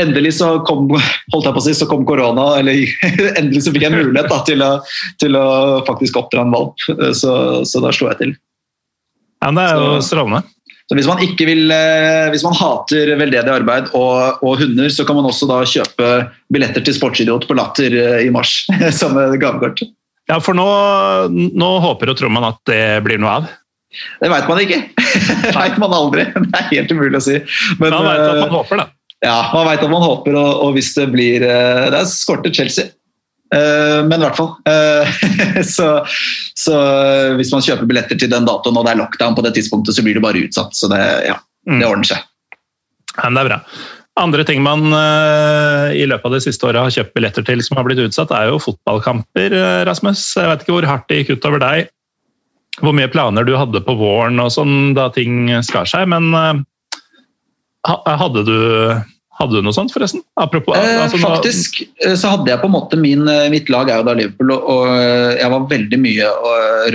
endelig 0.00 0.36
så 0.38 0.54
kom 0.68 0.88
holdt 0.94 1.48
jeg 1.48 1.56
på 1.56 1.62
å 1.62 1.66
si, 1.66 1.76
så 1.76 1.88
kom 1.90 2.06
korona, 2.08 2.48
eller 2.60 2.82
endelig 3.40 3.66
så 3.66 3.74
fikk 3.74 3.86
jeg 3.88 3.96
mulighet 3.96 4.32
da, 4.32 4.40
til, 4.48 4.64
å, 4.64 4.72
til 5.22 5.38
å 5.38 5.46
faktisk 5.88 6.18
oppdra 6.22 6.46
en 6.46 6.54
valp. 6.54 6.88
Så, 7.16 7.32
så 7.68 7.84
da 7.84 7.94
slo 7.94 8.10
jeg 8.12 8.22
til. 8.22 8.36
Ja, 9.42 9.50
men 9.52 9.62
Det 9.62 9.70
er 9.70 9.82
jo 9.82 10.04
strålende. 10.04 10.44
Så 10.86 10.94
hvis 10.94 11.08
man 11.10 11.18
vil, 11.18 11.64
eh, 11.74 12.28
hvis 12.30 12.44
man 12.46 12.54
hater 12.54 13.10
veldedig 13.18 13.50
arbeid 13.50 13.88
og, 13.98 14.42
og 14.46 14.60
hunder, 14.60 14.86
så 14.94 15.02
kan 15.06 15.18
man 15.18 15.26
også 15.26 15.48
da 15.50 15.58
kjøpe 15.66 16.10
billetter 16.52 16.84
til 16.86 16.94
Sportsidiot 16.94 17.48
på 17.48 17.56
Latter 17.58 17.96
i 18.22 18.30
mars 18.30 18.60
som 19.00 19.18
gavekort. 19.18 19.82
Ja, 20.26 20.40
for 20.42 20.58
nå, 20.58 20.66
nå 21.30 21.70
håper 21.84 22.10
og 22.10 22.18
tror 22.18 22.32
man 22.34 22.48
at 22.48 22.58
det 22.66 22.82
blir 23.06 23.20
noe 23.22 23.38
av. 23.40 23.48
Det 24.20 24.28
veit 24.28 24.48
man 24.50 24.60
ikke. 24.60 24.80
Det 25.46 25.54
veit 25.54 25.78
man 25.80 25.94
aldri. 25.94 26.26
Det 26.34 26.58
er 26.58 26.68
helt 26.72 26.92
umulig 26.92 27.20
å 27.20 27.24
si. 27.24 27.38
Men 27.80 27.94
Man 27.94 28.08
vet 28.08 28.20
at 28.20 28.34
eh, 28.34 28.42
man 28.42 28.52
håper, 28.52 28.82
da. 28.82 28.86
ja, 29.24 29.38
man 29.54 29.70
vet 29.70 29.84
at 29.86 29.92
man 29.92 30.04
håper, 30.04 30.36
og, 30.36 30.52
og 30.66 30.76
hvis 30.76 30.92
det 30.98 31.06
blir 31.14 31.46
eh, 31.46 31.86
Det 31.94 32.02
er 32.02 32.10
skortet 32.10 32.58
Chelsea. 32.58 32.92
men 33.54 34.18
i 34.18 34.24
hvert 34.24 34.36
fall. 34.36 34.50
så, 35.76 35.88
så, 36.58 36.78
hvis 37.38 37.52
man 37.54 37.62
kjøper 37.62 37.86
billetter 37.88 38.18
til 38.18 38.32
den 38.32 38.48
datoen 38.48 38.76
og 38.76 38.84
det 38.84 38.92
er 38.96 39.00
lockdown 39.00 39.36
på 39.38 39.44
det 39.46 39.54
tidspunktet, 39.56 39.94
så 39.96 40.04
blir 40.04 40.18
det 40.18 40.24
bare 40.24 40.42
utsatt. 40.42 40.74
Så 40.76 40.90
det, 40.90 41.00
ja, 41.30 41.38
det 41.70 41.78
mm. 41.78 41.86
ordner 41.86 42.10
seg. 42.10 42.26
Ja, 43.14 43.30
det 43.30 43.44
er 43.44 43.52
bra. 43.52 43.60
Andre 44.16 44.46
ting 44.48 44.62
man 44.64 44.88
uh, 44.94 45.92
i 45.92 46.06
løpet 46.08 46.24
av 46.24 46.36
det 46.38 46.44
siste 46.46 46.64
året 46.64 46.80
har 46.80 46.94
kjøpt 46.94 47.12
billetter 47.18 47.44
til 47.44 47.60
som 47.64 47.76
har 47.76 47.84
blitt 47.84 48.00
utsatt, 48.00 48.32
er 48.32 48.48
jo 48.48 48.62
fotballkamper, 48.64 49.52
uh, 49.52 49.82
Rasmus. 49.88 50.22
Jeg 50.38 50.48
vet 50.48 50.64
ikke 50.64 50.76
hvor 50.78 50.88
hardt 50.88 51.04
det 51.10 51.18
gikk 51.20 51.34
utover 51.36 51.60
deg, 51.60 51.90
hvor 52.80 52.96
mye 52.96 53.10
planer 53.12 53.44
du 53.44 53.52
hadde 53.58 53.82
på 53.84 53.96
våren 53.98 54.40
og 54.40 54.48
sånn 54.54 54.94
da 54.96 55.10
ting 55.12 55.50
skar 55.66 55.88
seg, 55.90 56.08
men 56.08 56.30
uh, 56.32 56.56
hadde, 57.84 58.46
du, 58.48 58.56
hadde 59.36 59.60
du 59.60 59.68
noe 59.68 59.76
sånt, 59.76 59.92
forresten? 59.92 60.24
Apropos, 60.40 60.80
altså, 60.80 61.20
Faktisk 61.20 61.84
så 62.16 62.32
hadde 62.32 62.50
jeg 62.54 62.62
på 62.64 62.70
en 62.70 62.76
måte 62.78 62.98
min, 62.98 63.28
Mitt 63.52 63.68
lag 63.70 63.92
er 63.92 64.00
jo 64.00 64.08
da 64.08 64.16
Liverpool, 64.16 64.56
og 64.56 64.96
jeg 65.36 65.52
var 65.52 65.68
veldig 65.76 66.00
mye 66.02 66.32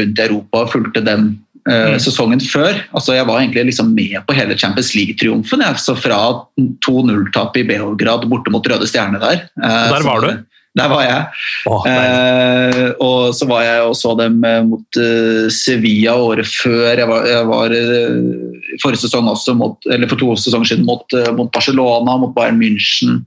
rundt 0.01 0.19
i 0.19 0.25
Europa 0.25 0.65
og 0.65 0.73
fulgte 0.73 1.05
dem 1.05 1.35
Mm. 1.61 1.99
sesongen 2.01 2.39
før. 2.41 2.79
Altså, 2.89 3.13
jeg 3.13 3.27
var 3.29 3.37
egentlig 3.37 3.67
liksom 3.67 3.91
med 3.93 4.15
på 4.25 4.33
hele 4.33 4.55
Champions 4.57 4.95
League-triumfen. 4.97 5.61
Så 5.77 5.93
fra 5.99 6.17
2-0-tap 6.57 7.59
i 7.61 7.65
Beograd 7.69 8.25
borte 8.31 8.53
mot 8.53 8.65
Røde 8.65 8.87
Stjerne 8.89 9.21
der. 9.21 9.43
Uh, 9.61 9.91
der 9.93 10.07
var 10.07 10.25
du? 10.25 10.31
Der 10.79 10.87
var 10.87 11.01
jeg. 11.03 11.23
Oh, 11.67 11.83
uh, 11.83 12.91
og 13.03 13.33
så 13.35 13.47
var 13.49 13.65
jeg 13.65 13.87
og 13.89 13.95
så 13.99 14.13
dem 14.15 14.37
mot 14.69 14.99
uh, 14.99 15.49
Sevilla 15.51 16.13
året 16.15 16.47
før. 16.47 16.93
Jeg 16.95 17.07
var, 17.09 17.27
jeg 17.27 17.49
var 17.49 17.75
uh, 17.75 18.77
forrige 18.83 19.03
sesong 19.03 19.27
også 19.27 19.55
mot, 19.59 19.75
eller 19.91 20.07
for 20.07 20.21
to 20.21 20.31
sesonger 20.39 20.71
siden 20.71 20.87
mot, 20.87 21.03
uh, 21.11 21.33
mot 21.35 21.51
Barcelona, 21.51 22.15
mot 22.21 22.31
Bayern 22.37 22.61
München. 22.61 23.23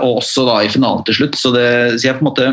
og 0.00 0.22
også 0.22 0.46
da 0.48 0.62
i 0.64 0.70
finalen 0.72 1.04
til 1.04 1.18
slutt. 1.18 1.36
Så, 1.36 1.52
det, 1.52 2.00
så 2.00 2.08
jeg 2.08 2.16
på 2.18 2.24
en 2.24 2.30
måte 2.30 2.46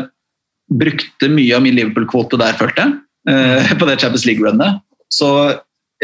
brukte 0.68 1.30
mye 1.32 1.56
av 1.56 1.64
min 1.64 1.74
Liverpool-kvote 1.74 2.38
der, 2.38 2.54
følte 2.60 2.84
jeg. 2.84 2.98
Eh, 3.28 3.78
på 3.78 3.86
det 3.88 4.00
Champions 4.00 4.26
League-runnet. 4.26 4.82
Så 5.12 5.28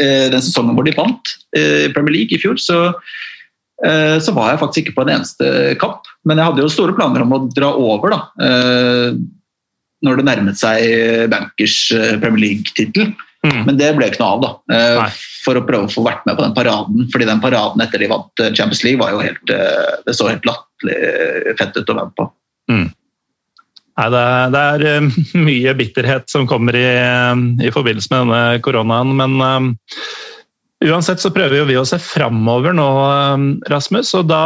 eh, 0.01 0.27
den 0.31 0.43
sesongen 0.43 0.75
hvor 0.77 0.85
de 0.85 0.95
vant 0.97 1.35
eh, 1.57 1.87
i 1.87 1.93
Premier 1.93 2.19
League 2.19 2.35
i 2.35 2.41
fjor, 2.41 2.59
så, 2.61 2.89
så 3.75 4.31
var 4.31 4.53
jeg 4.53 4.59
faktisk 4.61 4.85
ikke 4.85 4.93
på 4.95 5.03
en 5.03 5.17
eneste 5.17 5.47
kamp. 5.81 6.07
Men 6.23 6.39
jeg 6.39 6.47
hadde 6.47 6.61
jo 6.63 6.71
store 6.71 6.93
planer 6.95 7.25
om 7.25 7.33
å 7.35 7.39
dra 7.51 7.73
over 7.75 8.13
da, 8.13 8.19
når 10.05 10.21
det 10.21 10.25
nærmet 10.29 10.55
seg 10.55 11.27
Bankers 11.29 11.75
Premier 12.21 12.39
League-tittel. 12.39 13.11
Mm. 13.43 13.59
Men 13.67 13.81
det 13.81 13.89
ble 13.97 14.07
ikke 14.07 14.21
noe 14.23 14.37
av, 14.37 14.45
da. 14.45 14.79
Nei. 15.01 15.09
For 15.43 15.59
å 15.59 15.65
prøve 15.67 15.89
å 15.89 15.91
få 15.91 16.05
vært 16.07 16.23
med 16.23 16.39
på 16.39 16.45
den 16.45 16.55
paraden. 16.55 17.09
fordi 17.11 17.27
den 17.27 17.43
paraden 17.43 17.83
etter 17.83 17.99
de 17.99 18.09
vant 18.13 18.45
Champions 18.45 18.85
League, 18.87 19.01
var 19.03 19.11
jo 19.11 19.25
helt, 19.27 19.43
det 20.07 20.15
så 20.15 20.31
helt 20.31 20.47
latterlig 20.47 21.57
fett 21.59 21.75
ut 21.75 21.91
å 21.91 21.99
være 21.99 22.07
med 22.07 22.17
på. 22.23 22.29
Mm. 22.71 22.87
Nei, 23.95 24.07
det 24.11 24.21
er, 24.21 24.51
det 24.51 24.61
er, 24.61 24.85
eh, 24.89 25.19
mye 25.49 25.75
bitterhet 25.79 26.31
som 26.31 26.47
kommer 26.49 26.75
i, 26.75 26.87
i 27.63 27.73
forbindelse 27.73 28.11
med 28.11 28.25
denne 28.25 28.63
koronaen. 28.65 29.13
Men 29.15 29.37
um, 29.39 29.69
uansett 30.83 31.23
så 31.23 31.31
prøver 31.33 31.63
vi 31.69 31.77
å 31.79 31.85
se 31.87 31.99
framover 32.03 32.75
nå, 32.75 32.87
Rasmus. 33.71 34.11
Og 34.19 34.27
da 34.31 34.43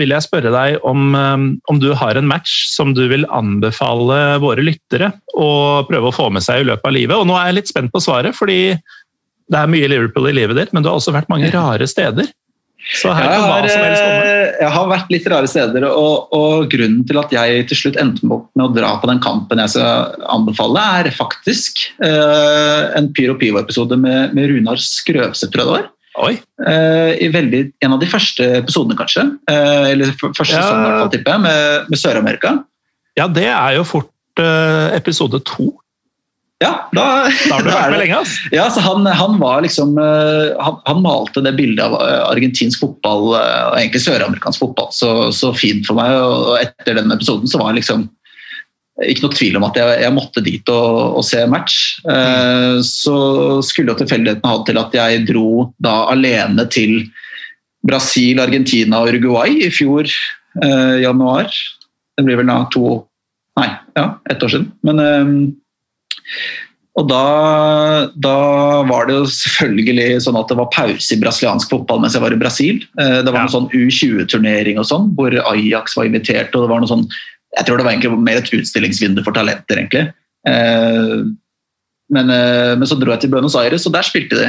vil 0.00 0.14
jeg 0.16 0.24
spørre 0.24 0.52
deg 0.54 0.80
om, 0.88 1.12
om 1.12 1.82
du 1.82 1.90
har 1.98 2.16
en 2.16 2.30
match 2.30 2.70
som 2.72 2.94
du 2.96 3.04
vil 3.12 3.28
anbefale 3.36 4.40
våre 4.42 4.64
lyttere 4.64 5.12
å 5.36 5.50
prøve 5.90 6.10
å 6.10 6.16
få 6.16 6.30
med 6.32 6.46
seg 6.46 6.64
i 6.64 6.70
løpet 6.70 6.88
av 6.88 6.96
livet. 6.96 7.18
Og 7.20 7.28
nå 7.28 7.36
er 7.36 7.50
jeg 7.50 7.60
litt 7.60 7.74
spent 7.74 7.92
på 7.92 8.02
svaret, 8.02 8.36
fordi 8.38 8.78
det 9.46 9.60
er 9.60 9.70
mye 9.70 9.88
Liverpool 9.92 10.26
i 10.30 10.34
livet 10.34 10.58
ditt, 10.58 10.72
men 10.74 10.82
du 10.82 10.90
har 10.90 10.98
også 10.98 11.14
vært 11.14 11.30
mange 11.30 11.52
rare 11.52 11.86
steder. 11.86 12.32
Så 12.86 13.10
her 13.10 13.26
kan 13.26 13.42
hva 13.42 13.56
som 13.66 13.82
helst 13.82 14.02
komme. 14.02 14.26
Eh, 14.30 14.50
jeg 14.62 14.70
har 14.76 14.90
vært 14.90 15.08
litt 15.10 15.26
rare 15.32 15.48
steder, 15.50 15.86
og, 15.88 16.28
og, 16.36 16.68
grunnen 16.70 17.02
til 17.08 17.18
at 17.18 17.34
jeg 17.34 17.64
til 17.70 17.80
slutt 17.80 17.98
endte 17.98 18.26
med 18.28 18.62
å 18.62 18.68
dra 18.74 18.92
på 19.02 19.10
den 19.10 19.22
kampen 19.24 19.62
jeg 19.64 19.74
skal 19.74 20.14
anbefale, 20.30 20.84
er 21.00 21.10
faktisk 21.14 21.82
uh, 22.04 22.94
en 22.96 23.10
Pyro 23.16 23.34
Pivo-episode 23.40 23.98
med, 23.98 24.36
med, 24.38 24.52
Runar 24.52 24.78
Skrøvseth, 24.82 25.50
tror 25.50 25.64
jeg 25.64 25.70
det 25.70 25.76
var. 25.76 25.88
Uh, 26.62 27.12
I 27.18 27.30
veldig, 27.34 27.62
en 27.84 27.96
av 27.96 28.02
de 28.02 28.10
første 28.10 28.46
episodene, 28.60 28.98
kanskje. 28.98 29.26
Uh, 29.50 29.90
eller 29.90 30.14
første 30.22 30.54
ja. 30.54 30.62
sesong, 30.62 31.10
tipper 31.14 31.34
jeg, 31.34 31.44
med, 31.48 31.90
med 31.90 32.02
Sør-Amerika. 32.02 32.54
Ja, 33.18 33.26
det 33.26 33.48
er 33.50 33.80
jo 33.80 33.88
fort 33.88 34.12
episode 34.36 35.40
to. 35.48 35.72
Ja, 36.64 36.88
da, 36.96 37.04
da 37.28 37.56
har 37.58 37.64
du 37.64 37.68
vært 37.68 37.92
med 37.92 38.00
lenge. 38.00 38.18
Ja, 38.54 38.64
så 38.72 38.80
han, 38.80 39.04
han, 39.04 39.34
var 39.42 39.60
liksom 39.64 39.98
eh, 40.00 40.54
han, 40.56 40.78
han, 40.86 41.02
malte 41.04 41.42
det 41.44 41.52
bildet 41.58 41.84
av 41.84 41.98
eh, 42.00 42.22
argentinsk 42.30 42.80
fotball, 42.80 43.34
eh, 43.36 43.64
og 43.68 43.76
egentlig 43.76 44.00
søramerikansk 44.06 44.62
fotball, 44.64 44.88
så, 44.96 45.10
så, 45.36 45.52
fint 45.56 45.84
for 45.88 45.98
meg. 45.98 46.14
Og 46.16 46.54
etter 46.62 46.96
den 46.96 47.12
episoden 47.12 47.50
så 47.50 47.60
var 47.60 47.74
det 47.74 47.82
liksom 47.82 48.06
ikke 49.04 49.26
noe 49.26 49.36
tvil 49.36 49.58
om 49.58 49.66
at 49.66 49.76
jeg, 49.76 49.98
jeg 50.06 50.16
måtte 50.16 50.40
dit 50.40 50.72
og, 50.72 51.18
og 51.20 51.24
se 51.28 51.42
match. 51.52 51.98
Mm. 52.08 52.80
Så 52.80 53.16
skulle 53.68 53.92
jo 53.92 54.00
tilfeldigheten 54.00 54.48
ha 54.48 54.56
til 54.64 54.80
at 54.80 54.96
jeg 54.96 55.26
dro 55.28 55.66
da 55.84 55.98
alene 56.14 56.64
til 56.72 57.02
Brasil, 57.86 58.40
Argentina 58.40 59.02
og 59.02 59.12
Uruguay 59.12 59.60
i 59.66 59.70
fjor 59.74 60.08
eh, 60.08 60.96
januar. 61.04 61.52
Det 62.16 62.24
blir 62.24 62.40
vel 62.40 62.50
da 62.50 62.62
to 62.72 63.04
Nei, 63.56 63.70
ja, 63.96 64.18
ett 64.28 64.42
år 64.44 64.50
siden. 64.52 64.66
Men 64.84 64.98
eh, 65.00 65.28
og 66.96 67.04
da, 67.10 67.22
da, 68.16 68.36
var 68.88 69.08
det 69.08 69.18
jo 69.18 69.24
selvfølgelig 69.28 70.20
sånn 70.24 70.38
at 70.40 70.48
det 70.48 70.56
var 70.56 70.70
pause 70.72 71.12
i 71.12 71.18
brasiliansk 71.20 71.72
fotball 71.72 72.00
mens 72.00 72.16
jeg 72.16 72.24
var 72.24 72.32
i 72.32 72.40
Brasil. 72.40 72.78
Eh, 72.96 73.18
det 73.20 73.28
var 73.28 73.42
ja. 73.42 73.44
noen 73.44 73.52
sånn 73.52 73.68
U20-turnering 73.68 74.80
og 74.80 74.88
sånn, 74.88 75.10
hvor 75.18 75.36
Ajax 75.52 75.98
var 75.98 76.08
invitert. 76.08 76.56
og 76.56 76.64
det 76.64 76.70
var 76.72 76.80
noe 76.80 76.92
sånn, 76.92 77.04
Jeg 77.56 77.68
tror 77.68 77.78
det 77.78 77.84
var 77.86 77.94
egentlig 77.94 78.16
mer 78.20 78.40
et 78.40 78.48
utstillingsvindu 78.52 79.22
for 79.24 79.36
talenter, 79.36 79.76
egentlig. 79.76 80.06
Eh, 80.48 81.20
men, 82.16 82.32
eh, 82.32 82.72
men 82.80 82.88
så 82.88 82.96
dro 82.96 83.12
jeg 83.12 83.26
til 83.26 83.32
Buenos 83.34 83.56
Aires, 83.60 83.84
og 83.88 83.92
der 83.92 84.08
spilte 84.08 84.40
de. 84.40 84.48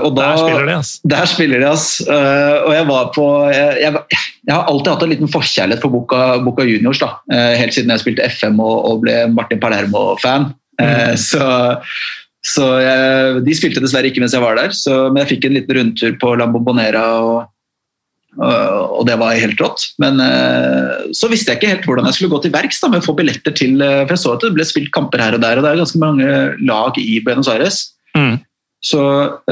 og 0.00 0.10
da, 0.16 0.32
der 0.32 0.40
spiller 0.40 0.66
de, 0.66 0.74
ass. 0.80 0.90
Der 1.04 1.28
spiller 1.28 1.60
de, 1.60 1.68
ass. 1.68 2.00
Og 2.08 2.72
jeg 2.74 2.88
var 2.88 3.12
på 3.14 3.26
jeg, 3.52 3.76
jeg, 3.84 4.24
jeg, 4.50 4.56
har 4.56 4.70
alltid 4.70 4.90
hatt 4.90 5.04
en 5.04 5.12
liten 5.12 5.30
forkjærlighet 5.30 5.84
for 5.84 5.94
Boca, 5.94 6.22
Boca 6.42 6.66
Juniors. 6.66 6.98
da, 7.02 7.12
uh, 7.30 7.52
Helt 7.60 7.76
siden 7.76 7.92
jeg 7.94 8.02
spilte 8.02 8.26
FM 8.26 8.58
og, 8.62 8.76
og 8.88 9.04
ble 9.04 9.22
Martin 9.34 9.62
Palermo-fan. 9.62 10.50
Mm. 10.80 11.12
Så, 11.20 11.44
så 12.40 12.66
jeg, 12.80 13.40
De 13.44 13.52
spilte 13.52 13.82
dessverre 13.84 14.08
ikke 14.08 14.22
mens 14.22 14.32
jeg 14.32 14.40
var 14.40 14.56
der, 14.56 14.72
så, 14.72 15.10
men 15.10 15.20
jeg 15.20 15.34
fikk 15.34 15.44
en 15.44 15.58
liten 15.58 15.76
rundtur 15.76 16.14
på 16.22 16.30
La 16.40 16.46
Bombonera. 16.48 17.02
Og, 17.20 17.42
og, 18.40 19.02
det 19.04 19.18
var 19.20 19.36
helt 19.36 19.60
rått. 19.60 19.90
Men 20.00 20.16
så 21.12 21.28
visste 21.28 21.52
jeg 21.52 21.60
ikke 21.60 21.72
helt 21.74 21.88
hvordan 21.90 22.08
jeg 22.08 22.16
skulle 22.16 22.32
gå 22.32 22.40
til 22.46 22.54
verks 22.54 22.80
med 22.86 23.02
å 23.02 23.04
få 23.04 23.12
billetter 23.18 23.52
til 23.52 23.76
For 23.82 24.14
jeg 24.14 24.22
så 24.22 24.32
at 24.38 24.46
det 24.46 24.54
ble 24.56 24.64
spilt 24.64 24.88
kamper 24.96 25.20
her 25.20 25.36
og 25.36 25.44
der, 25.44 25.60
og 25.60 25.66
det 25.66 25.74
er 25.74 25.82
ganske 25.82 26.00
mange 26.00 26.30
lag 26.64 26.96
i 27.02 27.20
Buenos 27.26 27.50
Aires. 27.52 27.82
Mm. 28.16 28.38
Så, 28.88 29.02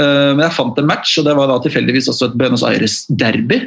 men 0.00 0.46
jeg 0.46 0.56
fant 0.56 0.80
en 0.80 0.88
match, 0.88 1.18
og 1.20 1.28
det 1.28 1.36
var 1.36 1.52
da 1.52 1.60
tilfeldigvis 1.66 2.08
også 2.08 2.30
et 2.30 2.40
Buenos 2.40 2.64
Aires-derby. 2.64 3.66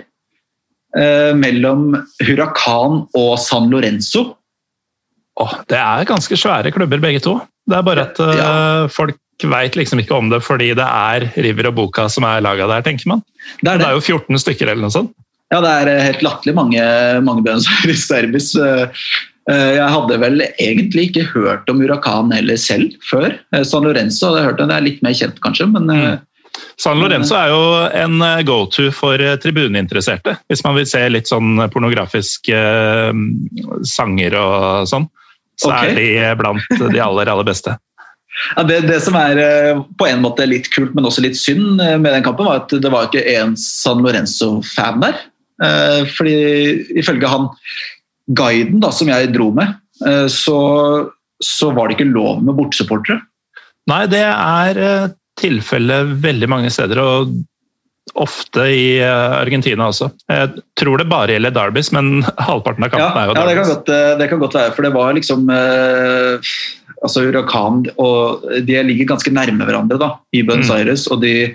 Uh, 0.92 1.32
mellom 1.40 1.94
Huracan 2.28 3.06
og 3.16 3.34
San 3.40 3.70
Lorenzo. 3.72 4.26
Oh, 5.40 5.54
det 5.72 5.78
er 5.80 6.08
ganske 6.10 6.36
svære 6.36 6.74
klubber, 6.76 7.00
begge 7.00 7.22
to. 7.24 7.38
Det 7.70 7.78
er 7.78 7.86
bare 7.88 8.04
at 8.10 8.20
uh, 8.20 8.32
ja. 8.36 8.50
folk 8.92 9.16
veit 9.48 9.78
liksom 9.80 10.02
ikke 10.04 10.18
om 10.20 10.28
det 10.30 10.42
fordi 10.44 10.68
det 10.78 10.86
er 10.86 11.30
River 11.42 11.72
og 11.72 11.78
Boca 11.80 12.10
som 12.12 12.28
er 12.28 12.44
laga 12.44 12.68
der, 12.70 12.84
tenker 12.86 13.08
man. 13.14 13.24
Det 13.62 13.72
er, 13.72 13.80
det. 13.80 13.86
det 13.86 13.88
er, 13.88 13.96
jo 13.96 14.20
14 14.20 14.44
stykker 14.44 14.68
eller 14.68 14.84
noe 14.84 14.94
sånt. 14.94 15.16
Ja, 15.52 15.62
det 15.64 15.72
er 15.72 16.06
helt 16.10 16.26
latterlig 16.28 16.56
mange, 16.60 16.84
mange 17.24 17.44
Buenos 17.48 17.68
i 17.88 17.96
Serbis. 17.98 18.52
jeg 19.52 19.88
hadde 19.96 20.20
vel 20.22 20.44
egentlig 20.48 21.08
ikke 21.10 21.26
hørt 21.32 21.72
om 21.72 21.82
Huracan 21.82 22.36
heller 22.36 22.60
selv 22.60 22.94
før. 23.08 23.34
Eh, 23.56 23.64
San 23.68 23.88
Lorenzo 23.88 24.30
hadde 24.30 24.44
jeg 24.44 24.52
hørt 24.52 24.62
om, 24.64 24.70
det 24.72 24.78
er 24.78 24.86
litt 24.86 25.02
mer 25.04 25.16
kjent 25.18 25.42
kanskje, 25.44 25.68
men 25.72 25.90
eh, 25.92 26.06
mm. 26.12 26.31
San 26.82 27.00
Lorenzo 27.00 27.36
er 27.38 27.52
jo 27.52 27.62
en 28.02 28.24
go-to 28.48 28.90
for 28.96 29.22
tribuneinteresserte, 29.44 30.36
hvis 30.50 30.64
man 30.66 30.76
vil 30.80 30.88
se 30.90 31.04
litt 31.12 31.30
sånn 31.30 31.62
pornografiske 31.72 32.58
sanger 33.88 34.36
og 34.40 34.90
sånn. 34.90 35.08
Så 35.62 35.70
okay. 35.70 35.94
er 35.94 36.00
de 36.00 36.36
blant 36.40 36.82
de 36.82 37.02
aller, 37.04 37.32
aller 37.32 37.48
beste. 37.48 37.78
Ja, 38.56 38.64
det, 38.64 38.78
det, 38.88 39.02
som 39.04 39.14
er 39.20 39.38
på 40.00 40.06
en 40.08 40.22
måte 40.24 40.46
litt 40.48 40.70
kult, 40.72 40.94
men 40.96 41.04
også 41.06 41.22
litt 41.22 41.36
synd 41.36 41.76
med 41.76 42.08
den 42.08 42.24
kampen, 42.24 42.48
var 42.48 42.62
at 42.62 42.72
det 42.72 42.90
var 42.90 43.10
ikke 43.10 43.26
én 43.28 43.58
San 43.60 44.00
Lorenzo-fan 44.02 45.04
der. 45.04 45.20
Fordi 46.16 46.38
ifølge 47.04 47.30
han 47.30 47.50
guiden 48.36 48.82
da, 48.82 48.92
som 48.94 49.10
jeg 49.12 49.32
dro 49.36 49.50
med, 49.56 49.76
eh, 50.06 50.28
så, 50.32 50.60
så 51.44 51.72
var 51.76 51.90
det 51.90 51.98
ikke 51.98 52.12
lov 52.12 52.44
med 52.46 52.58
bortsupportere. 52.58 53.22
Nei, 53.90 54.04
det 54.12 54.24
er 54.28 54.82
eh, 54.82 55.10
tilfellet 55.42 56.16
veldig 56.24 56.50
mange 56.52 56.72
steder, 56.74 57.02
og 57.02 57.34
ofte 58.18 58.66
i 58.74 58.86
eh, 59.00 59.36
Argentina 59.38 59.88
også. 59.92 60.10
Jeg 60.32 60.64
tror 60.80 61.02
det 61.02 61.10
bare 61.12 61.36
gjelder 61.36 61.54
Derbys, 61.56 61.92
men 61.96 62.22
halvparten 62.50 62.88
av 62.88 62.94
kampen 62.94 63.08
ja, 63.08 63.12
er 63.22 63.30
jo 63.30 63.38
Derbys. 63.38 63.44
Ja, 63.44 63.50
det 63.50 63.60
kan, 63.60 63.72
godt, 63.76 63.94
det 64.22 64.30
kan, 64.32 64.44
godt, 64.44 64.58
være, 64.60 64.74
for 64.78 64.88
det 64.88 64.94
var 64.96 65.16
liksom 65.18 65.54
eh, 65.54 66.52
altså 67.02 67.24
Huracan 67.26 67.86
og 68.02 68.44
De 68.68 68.82
ligger 68.86 69.14
ganske 69.14 69.34
nærme 69.34 69.66
hverandre 69.66 69.98
da, 70.02 70.12
i 70.36 70.44
Buenos 70.46 70.70
mm. 70.70 70.76
Aires, 70.80 71.08
og 71.12 71.24
de 71.24 71.52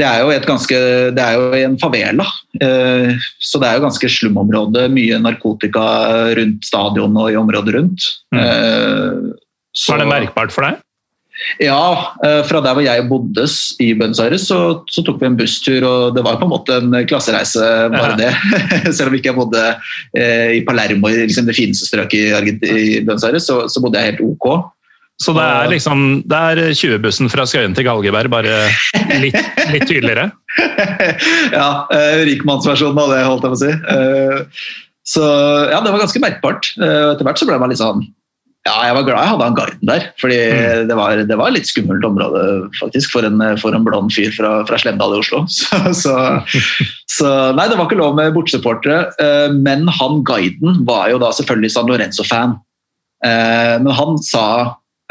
det 0.00 0.06
er 0.08 0.22
jo 0.22 0.30
et 0.32 0.46
ganske 0.48 0.76
Det 1.12 1.20
er 1.20 1.36
jo 1.36 1.64
en 1.66 1.76
favela. 1.80 2.24
Eh, 2.56 3.26
så 3.36 3.60
det 3.60 3.68
er 3.68 3.78
jo 3.78 3.84
ganske 3.84 4.08
slumområde. 4.08 4.86
Mye 4.94 5.18
narkotika 5.20 5.84
rundt 6.38 6.64
stadion 6.64 7.18
og 7.20 7.28
i 7.28 7.36
området 7.36 7.74
rundt. 7.76 8.06
Mm. 8.32 8.40
Eh, 8.40 9.34
så, 9.76 9.92
Var 9.92 10.02
det 10.04 10.12
merkbart 10.14 10.54
for 10.54 10.64
deg? 10.66 10.80
Ja, 11.60 12.14
eh, 12.24 12.40
fra 12.46 12.60
der 12.64 12.76
hvor 12.76 12.84
jeg 12.84 13.06
bodde 13.10 13.46
i 13.82 13.90
Buenos 13.96 14.20
Aires, 14.22 14.46
så, 14.48 14.58
så, 14.90 15.04
tok 15.06 15.20
vi 15.20 15.28
en 15.30 15.38
busstur. 15.38 15.84
og 15.86 16.16
Det 16.16 16.24
var 16.24 16.40
på 16.40 16.48
en 16.48 16.52
måte 16.52 16.80
en 16.80 16.98
klassereise, 17.08 17.64
bare 17.94 18.16
det. 18.20 18.32
Selv 18.96 19.10
om 19.10 19.16
ikke 19.18 19.32
jeg 19.32 19.38
bodde 19.38 19.62
eh, 20.16 20.58
i 20.58 20.64
Palermo, 20.66 21.08
liksom 21.08 21.48
det 21.48 21.56
fineste 21.58 21.88
strøket 21.88 22.20
i, 22.20 22.60
i 22.68 23.00
Buenos 23.04 23.24
Aires, 23.26 23.48
så, 23.48 23.62
så, 23.68 23.82
bodde 23.82 24.00
jeg 24.00 24.14
helt 24.14 24.22
ok. 24.26 24.70
Så 25.20 25.34
det 25.36 25.44
er 25.44 25.66
liksom 25.68 26.04
det 26.32 26.38
er 26.52 26.60
20-bussen 26.72 27.28
fra 27.28 27.44
Skøyen 27.48 27.74
til 27.76 27.84
Galgeberg, 27.84 28.30
bare 28.32 28.62
litt, 29.20 29.36
litt 29.68 29.84
tydeligere? 29.84 30.30
ja, 31.58 31.66
eh, 31.92 32.22
rikmannsversjonen 32.30 33.02
av 33.02 33.12
det, 33.12 33.26
holdt 33.26 33.44
jeg 33.44 33.52
på 33.52 33.58
å 33.58 33.60
si. 33.60 33.74
Eh, 33.96 34.70
så 35.10 35.26
ja, 35.72 35.82
det 35.82 35.92
var 35.92 36.00
ganske 36.04 36.22
merkbart. 36.22 36.72
Eh, 36.80 37.10
etter 37.10 37.26
hvert 37.26 37.40
så 37.40 37.48
ble 37.48 37.60
man 37.60 37.72
litt 37.72 37.82
sånn 37.82 38.06
ja, 38.68 38.74
jeg 38.84 38.92
var 38.92 39.04
glad 39.06 39.22
jeg 39.24 39.32
hadde 39.32 39.46
han 39.46 39.54
guiden 39.56 39.88
der. 39.88 40.02
fordi 40.20 40.38
mm. 40.52 40.88
det, 40.90 40.96
var, 40.98 41.20
det 41.30 41.36
var 41.40 41.52
litt 41.54 41.68
skummelt 41.68 42.04
område 42.04 42.42
faktisk, 42.76 43.14
for 43.14 43.24
en, 43.24 43.40
for 43.60 43.76
en 43.76 43.86
blond 43.86 44.12
fyr 44.12 44.34
fra, 44.36 44.50
fra 44.68 44.78
Slemdal 44.80 45.14
i 45.16 45.20
Oslo. 45.22 45.46
Så, 45.48 45.78
så, 45.96 46.16
så, 47.08 47.30
Nei, 47.56 47.66
det 47.70 47.78
var 47.78 47.88
ikke 47.88 48.00
lov 48.00 48.18
med 48.18 48.34
bortesupportere. 48.34 48.98
Eh, 49.20 49.54
men 49.56 49.88
han 49.96 50.20
guiden 50.28 50.82
var 50.88 51.08
jo 51.12 51.20
da 51.22 51.30
selvfølgelig 51.36 51.72
San 51.72 51.88
Lorenzo-fan. 51.88 52.58
Eh, 53.24 53.76
men 53.80 53.96
han 53.96 54.20
sa 54.24 54.46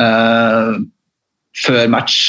eh, 0.01 0.77
før 1.65 1.89
match 1.89 2.19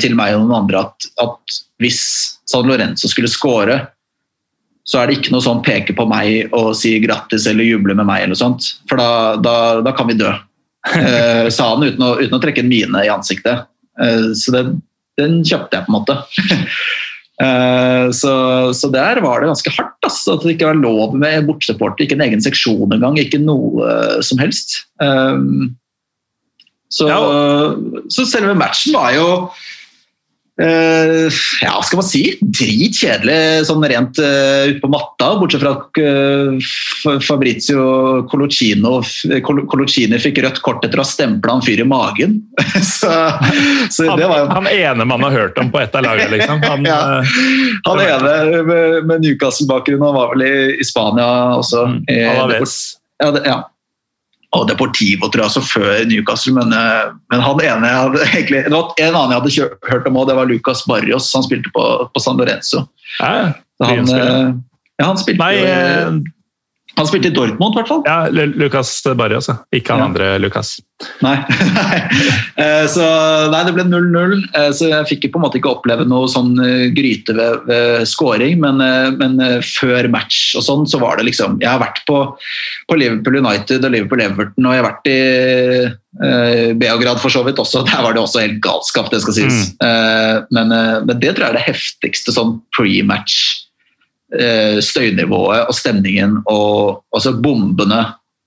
til 0.00 0.14
meg 0.14 0.36
og 0.36 0.44
noen 0.44 0.62
andre 0.62 0.84
at, 0.86 1.06
at 1.18 1.54
hvis 1.82 2.00
San 2.46 2.68
Lorenzo 2.70 3.10
skulle 3.10 3.28
score, 3.28 3.80
så 4.86 5.00
er 5.00 5.08
det 5.08 5.18
ikke 5.18 5.32
noe 5.34 5.44
sånn 5.44 5.62
peke 5.66 5.96
på 5.96 6.06
meg 6.08 6.54
og 6.54 6.72
si 6.78 6.92
grattis 7.02 7.48
eller 7.50 7.66
juble 7.66 7.96
med 7.98 8.06
meg. 8.08 8.24
eller 8.24 8.38
sånt, 8.38 8.70
For 8.88 9.00
da, 9.00 9.10
da, 9.42 9.56
da 9.84 9.94
kan 9.96 10.08
vi 10.08 10.16
dø 10.20 10.30
uh, 10.88 11.46
sa 11.52 11.70
han 11.74 11.86
uten 11.86 12.04
å, 12.04 12.14
uten 12.20 12.36
å, 12.36 12.42
trekke 12.42 12.64
en 12.64 12.70
mine 12.70 13.04
i 13.04 13.12
ansiktet. 13.12 13.68
Uh, 14.00 14.32
så 14.36 14.54
den, 14.54 14.78
den 15.20 15.40
kjøpte 15.46 15.78
jeg, 15.78 15.86
på 15.86 15.92
en 15.92 15.98
måte. 15.98 16.18
uh, 17.42 18.06
så, 18.20 18.34
så, 18.76 18.90
der 18.94 19.22
var 19.24 19.42
det 19.42 19.52
ganske 19.52 19.74
hardt. 19.76 19.98
Altså, 20.04 20.36
at 20.36 20.46
det 20.46 20.56
ikke 20.56 20.72
var 20.72 20.80
lov 20.80 21.16
med 21.18 21.48
bortsupporter. 21.48 22.04
ikke 22.04 22.18
en 22.18 22.26
egen 22.28 22.44
seksjon 22.44 22.96
engang. 22.96 23.18
Ikke 23.20 23.42
noe 23.42 24.20
som 24.24 24.40
helst. 24.42 24.82
så, 26.94 27.06
ja. 27.08 27.20
så 28.12 28.26
selve 28.28 28.54
matchen 28.58 28.94
var 28.94 29.16
jo 29.16 29.28
Uh, 30.54 31.26
ja, 31.62 31.72
skal 31.82 31.98
man 31.98 32.06
si? 32.06 32.20
Dritkjedelig 32.38 33.64
sånn 33.66 33.82
rent 33.90 34.20
uh, 34.22 34.70
ute 34.70 34.78
på 34.84 34.90
matta, 34.92 35.32
bortsett 35.40 35.64
fra 35.64 35.72
at 35.74 35.98
uh, 35.98 37.18
Fabrizio 37.26 38.22
Colocino 38.30 39.00
Colocini 39.42 40.20
fikk 40.22 40.38
rødt 40.44 40.62
kort 40.62 40.86
etter 40.86 41.02
å 41.02 41.02
ha 41.02 41.10
stempla 41.10 41.58
en 41.58 41.66
fyr 41.66 41.82
i 41.82 41.88
magen. 41.90 42.38
så, 42.94 43.10
så 43.90 44.06
han, 44.12 44.22
jo... 44.22 44.30
han, 44.30 44.70
ene 44.70 45.08
man 45.10 45.26
har 45.26 45.34
hørt 45.34 45.58
om 45.58 45.74
på 45.74 45.82
ett 45.82 45.98
av 45.98 46.06
lagene, 46.06 46.36
liksom? 46.36 46.62
Han, 46.62 46.86
ja, 46.92 47.02
han 47.90 48.06
ene 48.06 48.64
med, 48.70 48.98
med 49.10 49.26
Newcastle-bakgrunn, 49.26 50.06
han 50.06 50.18
var 50.20 50.36
vel 50.36 50.46
i, 50.46 50.56
i 50.78 50.86
Spania 50.86 51.28
også. 51.58 51.88
Mm, 51.98 52.04
Alaves. 52.30 52.78
Ja, 53.18 53.34
det, 53.34 53.42
ja 53.50 53.62
og 54.54 54.68
Deportivo, 54.70 55.28
tror 55.28 55.44
jeg, 55.44 55.50
altså 55.50 55.62
før 55.66 56.04
Newcastle. 56.08 56.54
Men, 56.56 56.72
eh, 56.76 57.10
men 57.32 57.42
han 57.44 57.62
ene 57.64 57.90
jeg 57.90 58.02
hadde, 58.04 58.22
egentlig, 58.34 58.62
det 58.66 58.74
var 58.74 58.94
en 59.06 59.18
annen 59.18 59.34
jeg 59.34 59.40
hadde 59.40 59.54
kjørt, 59.56 59.76
hørt 59.90 60.08
om 60.10 60.20
òg, 60.20 60.28
det 60.30 60.38
var 60.38 60.50
Lucas 60.50 60.84
Barrios. 60.88 61.32
Han 61.36 61.46
spilte 61.46 61.72
på, 61.74 61.88
på 62.14 62.22
San 62.22 62.40
Lorenzo. 62.40 62.86
Ja, 63.18 63.52
han, 63.82 64.14
eh, 64.14 64.54
ja, 65.00 65.08
han 65.08 65.20
spilte 65.20 65.42
Nei, 65.42 65.54
eh, 65.66 66.18
han 66.94 67.06
spilte 67.08 67.28
i 67.28 67.34
Dortmund, 67.34 67.74
i 67.74 67.80
hvert 67.80 67.90
fall. 67.90 68.02
Ja, 68.06 68.28
Lucas 68.30 68.92
Barrios, 69.18 69.48
ikke 69.74 69.94
han 69.94 70.04
ja. 70.04 70.08
andre 70.10 70.28
Lucas. 70.42 70.76
Nei. 71.24 71.36
Eh, 72.54 72.84
så 72.86 73.02
nei, 73.50 73.60
det 73.66 73.72
ble 73.74 73.82
0-0, 73.88 74.34
eh, 74.54 74.68
så 74.76 74.86
jeg 74.86 75.06
fikk 75.08 75.24
på 75.32 75.40
en 75.40 75.42
måte 75.42 75.58
ikke 75.58 75.72
oppleve 75.72 76.04
noe 76.06 76.28
sånn 76.30 76.52
eh, 76.62 76.84
gryte 76.94 77.34
ved, 77.34 77.64
ved 77.66 78.04
scoring, 78.06 78.60
men, 78.62 78.78
men, 79.18 79.34
før 79.66 80.06
match 80.12 80.54
og 80.54 80.62
sånn, 80.62 80.84
så 80.88 81.00
var 81.02 81.18
det 81.18 81.26
liksom 81.26 81.58
Jeg 81.62 81.72
har 81.72 81.82
vært 81.82 81.98
på, 82.06 82.20
på 82.86 82.98
Liverpool 83.00 83.40
United 83.40 83.82
og 83.82 83.90
Liverpool 83.94 84.22
Everton, 84.22 84.68
og 84.68 84.76
jeg 84.76 84.82
har 84.84 84.86
vært 84.86 85.10
i 85.10 85.18
uh, 85.90 86.70
Beograd 86.78 87.20
for 87.22 87.34
så 87.34 87.42
vidt 87.46 87.58
også. 87.60 87.82
Der 87.90 88.06
var 88.06 88.14
det 88.14 88.22
også 88.22 88.44
helt 88.44 88.62
galskap, 88.64 89.10
det 89.10 89.24
skal 89.24 89.38
sies. 89.40 89.74
Mm. 89.74 89.82
Uh, 89.82 90.54
men, 90.54 90.74
men, 91.10 91.14
det 91.18 91.34
tror 91.34 91.48
jeg 91.48 91.50
er 91.50 91.58
det 91.58 91.68
heftigste 91.72 92.38
sånn 92.38 92.58
pre-match 92.76 93.63
Eh, 93.63 93.63
støynivået 94.82 95.68
og 95.70 95.76
stemningen 95.76 96.40
og 96.50 97.04
altså 97.14 97.34
bombene 97.38 98.00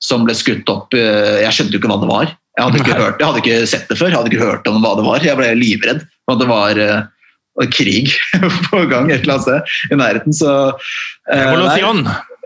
som 0.04 0.26
ble 0.28 0.36
skutt 0.38 0.69
opp. 0.71 0.95
Eh, 0.95 1.43
jeg 1.43 1.56
skjønte 1.56 1.76
jo 1.76 1.82
ikke 1.82 1.91
hva 1.91 2.00
det 2.02 2.12
var. 2.12 2.32
Jeg 2.58 2.65
hadde 2.65 2.80
ikke, 2.82 2.97
hørt, 2.97 3.19
jeg 3.19 3.30
hadde 3.30 3.43
ikke 3.43 3.69
sett 3.69 3.91
det 3.91 4.00
før, 4.00 4.10
jeg 4.10 4.17
hadde 4.17 4.32
ikke 4.32 4.45
hørt 4.45 4.69
om 4.69 4.80
hva 4.82 4.95
det 4.97 5.06
var. 5.06 5.26
Jeg 5.26 5.38
ble 5.38 5.52
livredd. 5.60 6.02
Og 6.28 6.39
det 6.41 6.47
var 6.50 6.80
uh, 6.82 7.67
krig 7.73 8.10
på 8.67 8.82
gang 8.89 9.12
et 9.12 9.21
eller 9.21 9.38
annet 9.38 9.45
sted 9.45 9.93
i 9.93 10.00
nærheten. 10.00 10.36
Så, 10.36 10.56
uh, 10.73 11.36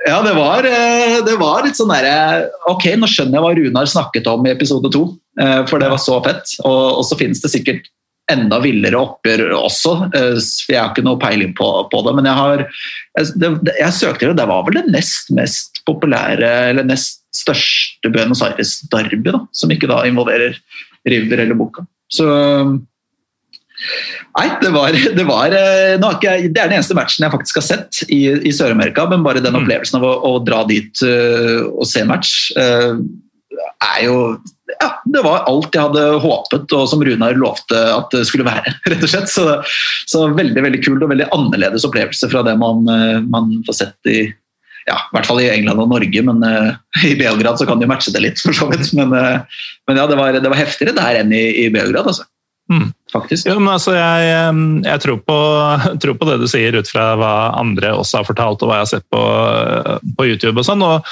Ja, 0.01 0.17
det 0.25 0.33
var, 0.33 0.65
det 0.65 1.33
var 1.37 1.61
litt 1.61 1.77
sånn 1.77 1.91
derre 1.93 2.47
Ok, 2.71 2.87
nå 2.97 3.05
skjønner 3.05 3.37
jeg 3.37 3.43
hva 3.43 3.51
Runar 3.53 3.89
snakket 3.91 4.25
om 4.31 4.47
i 4.47 4.49
episode 4.49 4.89
to, 4.89 5.03
for 5.69 5.77
det 5.77 5.91
var 5.91 6.01
så 6.01 6.17
fett. 6.25 6.55
Og, 6.65 6.79
og 6.97 7.03
så 7.05 7.19
finnes 7.19 7.43
det 7.43 7.51
sikkert 7.53 7.85
enda 8.33 8.59
villere 8.63 8.99
oppgjør 8.99 9.55
også. 9.59 9.95
Eh, 10.17 10.35
jeg 10.71 10.79
har 10.79 10.91
ikke 10.91 11.05
noe 11.05 11.19
peiling 11.21 11.55
på, 11.57 11.69
på 11.91 12.03
det, 12.07 12.15
men 12.17 12.29
jeg 12.29 12.39
har 12.39 12.65
jeg, 12.65 13.57
jeg 13.67 13.97
søkte 13.97 14.29
det, 14.29 14.37
det 14.39 14.49
var 14.49 14.63
vel 14.67 14.79
det 14.79 14.85
nest 14.93 15.31
mest 15.35 15.81
populære, 15.87 16.51
eller 16.71 16.87
nest 16.87 17.21
største 17.35 18.11
Buenos 18.11 18.43
Aires-derby, 18.45 19.33
som 19.55 19.71
ikke 19.73 19.89
da 19.91 20.03
involverer 20.07 20.57
River 21.07 21.43
eller 21.43 21.57
Boca. 21.57 21.85
Så 22.11 22.27
Nei, 24.37 24.45
det 24.61 24.69
var, 24.71 24.95
det 25.17 25.23
var 25.25 25.53
eh, 25.57 25.95
ikke, 25.97 26.35
Det 26.53 26.61
er 26.61 26.69
den 26.69 26.77
eneste 26.77 26.95
matchen 26.95 27.25
jeg 27.25 27.33
faktisk 27.33 27.57
har 27.59 27.65
sett 27.65 28.03
i, 28.07 28.21
i 28.47 28.53
Sør-Amerika, 28.53 29.07
men 29.09 29.25
bare 29.25 29.41
den 29.41 29.55
mm. 29.55 29.63
opplevelsen 29.63 29.99
av 29.99 30.07
å, 30.07 30.13
å 30.29 30.31
dra 30.45 30.61
dit 30.69 31.01
uh, 31.03 31.65
og 31.71 31.87
se 31.89 32.03
match 32.07 32.51
uh, 32.59 33.01
er 33.81 34.03
jo 34.05 34.17
ja, 34.79 34.89
det 35.05 35.21
var 35.25 35.45
alt 35.49 35.73
jeg 35.75 35.83
hadde 35.83 36.03
håpet, 36.23 36.73
og 36.77 36.85
som 36.89 37.01
Runar 37.05 37.37
lovte 37.39 37.79
at 37.91 38.13
det 38.13 38.25
skulle 38.29 38.47
være. 38.47 38.75
rett 38.91 39.05
og 39.05 39.11
slett. 39.11 39.31
Så, 39.31 39.45
så 40.09 40.27
veldig 40.37 40.65
veldig 40.67 40.83
kult 40.85 41.05
og 41.05 41.11
veldig 41.13 41.29
annerledes 41.35 41.87
opplevelse 41.87 42.29
fra 42.31 42.43
det 42.47 42.55
man, 42.61 42.85
eh, 42.91 43.17
man 43.25 43.57
får 43.67 43.81
sett 43.83 44.11
i 44.11 44.21
ja, 44.89 44.95
i 44.97 45.13
hvert 45.13 45.27
fall 45.29 45.37
i 45.43 45.49
England 45.51 45.77
og 45.77 45.91
Norge, 45.91 46.21
men 46.25 46.39
uh, 46.41 46.71
i 47.05 47.13
Beograd 47.13 47.59
så 47.59 47.67
kan 47.69 47.77
de 47.77 47.85
matche 47.89 48.09
det 48.15 48.23
litt, 48.23 48.39
for 48.41 48.55
så 48.57 48.65
vidt. 48.71 48.87
Men, 48.97 49.13
uh, 49.13 49.59
men 49.85 49.99
ja, 50.01 50.07
det 50.09 50.17
var, 50.17 50.33
det 50.33 50.49
var, 50.49 50.57
heftigere 50.57 50.95
der 50.97 51.19
enn 51.19 51.33
i, 51.37 51.43
i 51.61 51.67
Beograd, 51.73 52.09
altså. 52.09 52.25
Mm. 52.71 52.87
Faktisk. 53.13 53.45
Jo, 53.45 53.59
men 53.59 53.75
altså, 53.75 53.93
jeg, 53.93 54.57
jeg 54.87 55.03
tror, 55.03 55.21
på, 55.27 55.37
tror, 56.01 56.17
på, 56.17 56.29
det 56.31 56.39
du 56.41 56.47
sier 56.49 56.79
ut 56.79 56.89
fra 56.89 57.11
hva 57.19 57.35
andre 57.61 57.93
også 57.93 58.23
har 58.23 58.29
fortalt, 58.31 58.65
og 58.65 58.71
hva 58.71 58.79
jeg 58.79 58.87
har 58.87 58.91
sett 58.95 59.07
på, 59.13 59.23
på 60.17 60.29
YouTube 60.31 60.57
og 60.57 60.65
sånn. 60.65 60.81
og 60.81 61.05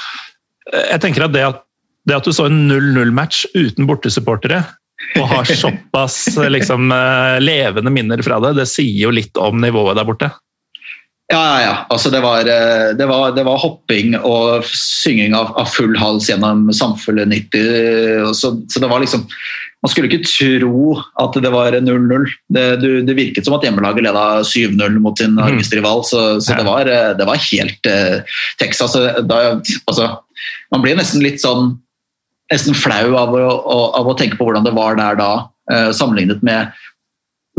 jeg 0.70 1.02
tenker 1.02 1.26
at 1.26 1.34
det 1.34 1.46
at 1.46 1.62
det 2.08 2.16
at 2.16 2.26
du 2.26 2.32
så 2.34 2.48
en 2.48 2.62
0-0-match 2.70 3.46
uten 3.54 3.88
bortesupportere 3.88 4.62
og 5.18 5.26
har 5.32 5.50
såpass 5.64 6.22
liksom, 6.48 6.92
eh, 6.92 7.40
levende 7.42 7.92
minner 7.92 8.22
fra 8.24 8.40
det, 8.44 8.54
det 8.60 8.68
sier 8.70 9.08
jo 9.08 9.14
litt 9.14 9.36
om 9.40 9.60
nivået 9.62 9.98
der 9.98 10.08
borte. 10.08 10.30
Ja, 11.30 11.38
ja, 11.38 11.58
ja. 11.62 11.74
Altså, 11.94 12.10
det, 12.10 12.20
var, 12.24 12.40
eh, 12.40 12.90
det, 12.98 13.06
var, 13.06 13.30
det, 13.36 13.44
var, 13.46 13.60
hopping 13.62 14.16
og 14.18 14.66
synging 14.74 15.34
av, 15.38 15.52
av 15.60 15.68
full 15.70 15.94
hals 15.98 16.26
gjennom 16.30 16.66
Samfunnet 16.74 17.30
90. 17.30 18.32
Så, 18.34 18.56
så, 18.66 18.82
det 18.82 18.90
var 18.90 19.02
liksom 19.02 19.22
Man 19.80 19.92
skulle 19.92 20.10
ikke 20.10 20.26
tro 20.26 20.96
at 21.22 21.38
det 21.40 21.52
var 21.54 21.76
0-0. 21.78 22.26
Det, 22.52 22.64
det, 23.06 23.14
virket 23.16 23.46
som 23.46 23.54
at 23.56 23.62
hjemmelaget 23.64 24.04
leda 24.04 24.24
7-0 24.44 24.98
mot 25.00 25.16
sin 25.16 25.38
mhm. 25.38 25.62
rival, 25.72 26.02
så, 26.04 26.24
så 26.42 26.58
det, 26.58 26.66
var, 26.66 26.90
eh, 26.90 27.12
det, 27.16 27.28
var, 27.28 27.46
helt 27.46 27.88
eh, 27.88 28.42
Texas. 28.60 28.98
Da, 29.30 29.38
altså, 29.86 30.10
man 30.74 30.82
blir 30.82 30.98
nesten 30.98 31.22
litt 31.24 31.40
sånn 31.40 31.78
nesten 32.50 32.76
flau 32.76 33.14
av 33.18 33.34
å, 33.36 33.48
av 33.98 34.08
å, 34.10 34.16
tenke 34.18 34.38
på 34.38 34.48
hvordan 34.48 34.66
det 34.66 34.74
var 34.76 34.98
der 34.98 35.18
da, 35.20 35.30
eh, 35.72 35.90
sammenlignet 35.96 36.42
med 36.46 36.72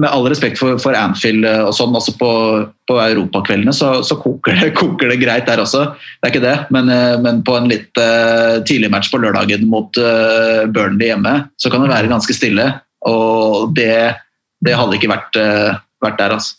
med 0.02 0.10
all 0.10 0.26
respekt 0.32 0.60
for, 0.60 0.80
for 0.82 0.96
Anfield 0.98 1.46
eh, 1.48 1.62
og 1.66 1.74
sånn, 1.76 1.94
altså 1.98 2.14
på, 2.20 2.30
på 2.90 2.98
europakveldene 3.04 3.74
så, 3.76 3.94
så 4.08 4.18
koker, 4.22 4.58
det, 4.58 4.72
koker, 4.80 5.12
det, 5.12 5.20
greit 5.22 5.50
der 5.50 5.62
også. 5.64 5.84
Det 6.22 6.30
er 6.30 6.34
ikke 6.34 6.46
det, 6.46 6.56
men, 6.74 6.90
eh, 6.94 7.18
men 7.24 7.44
på 7.48 7.58
en 7.58 7.70
litt 7.72 7.92
uh, 8.00 8.62
tidlig 8.68 8.92
match 8.94 9.12
på 9.12 9.20
lørdagen 9.22 9.68
mot 9.70 10.00
uh, 10.02 10.64
Burnley 10.72 11.12
hjemme, 11.12 11.36
så 11.60 11.72
kan 11.74 11.84
det 11.84 11.92
være 11.92 12.12
ganske 12.12 12.36
stille. 12.36 12.68
Og 13.10 13.76
det, 13.78 13.94
det 14.64 14.78
hadde 14.78 14.98
ikke 14.98 15.12
vært, 15.12 15.38
uh, 15.38 15.78
vært 16.04 16.20
der, 16.22 16.38
altså. 16.40 16.58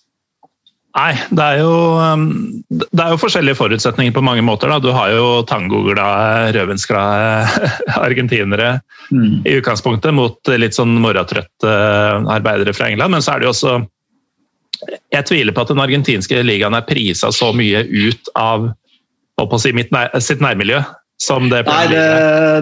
Nei, 0.93 1.13
det 1.33 1.45
er, 1.45 1.63
jo, 1.63 1.77
um, 1.97 2.25
det 2.69 3.01
er 3.01 3.15
jo 3.15 3.21
forskjellige 3.21 3.57
forutsetninger 3.57 4.13
på 4.13 4.25
mange 4.25 4.43
måter. 4.45 4.69
Da. 4.69 4.77
Du 4.83 4.91
har 4.93 5.09
jo 5.15 5.41
tangoglade, 5.49 6.53
rødvinsglade 6.53 7.63
argentinere 8.07 8.75
mm. 9.09 9.41
i 9.49 9.57
utgangspunktet 9.57 10.13
mot 10.17 10.53
litt 10.53 10.77
sånn 10.77 10.93
morgentrøtte 11.01 11.73
arbeidere 12.35 12.77
fra 12.77 12.91
England. 12.93 13.17
Men 13.17 13.25
så 13.25 13.35
er 13.35 13.41
det 13.41 13.49
jo 13.49 13.55
også 13.57 13.75
jeg 15.15 15.27
tviler 15.29 15.55
på 15.55 15.63
at 15.63 15.71
den 15.71 15.81
argentinske 15.83 16.41
ligaen 16.45 16.75
er 16.77 16.87
prisa 16.87 17.31
så 17.33 17.53
mye 17.57 17.85
ut 17.87 18.33
av 18.39 18.73
si, 19.63 19.73
nær, 19.73 20.11
sitt 20.21 20.43
nærmiljø 20.43 20.81
som 21.23 21.47
det 21.51 21.61
Nei, 21.69 21.87
det, 21.87 22.05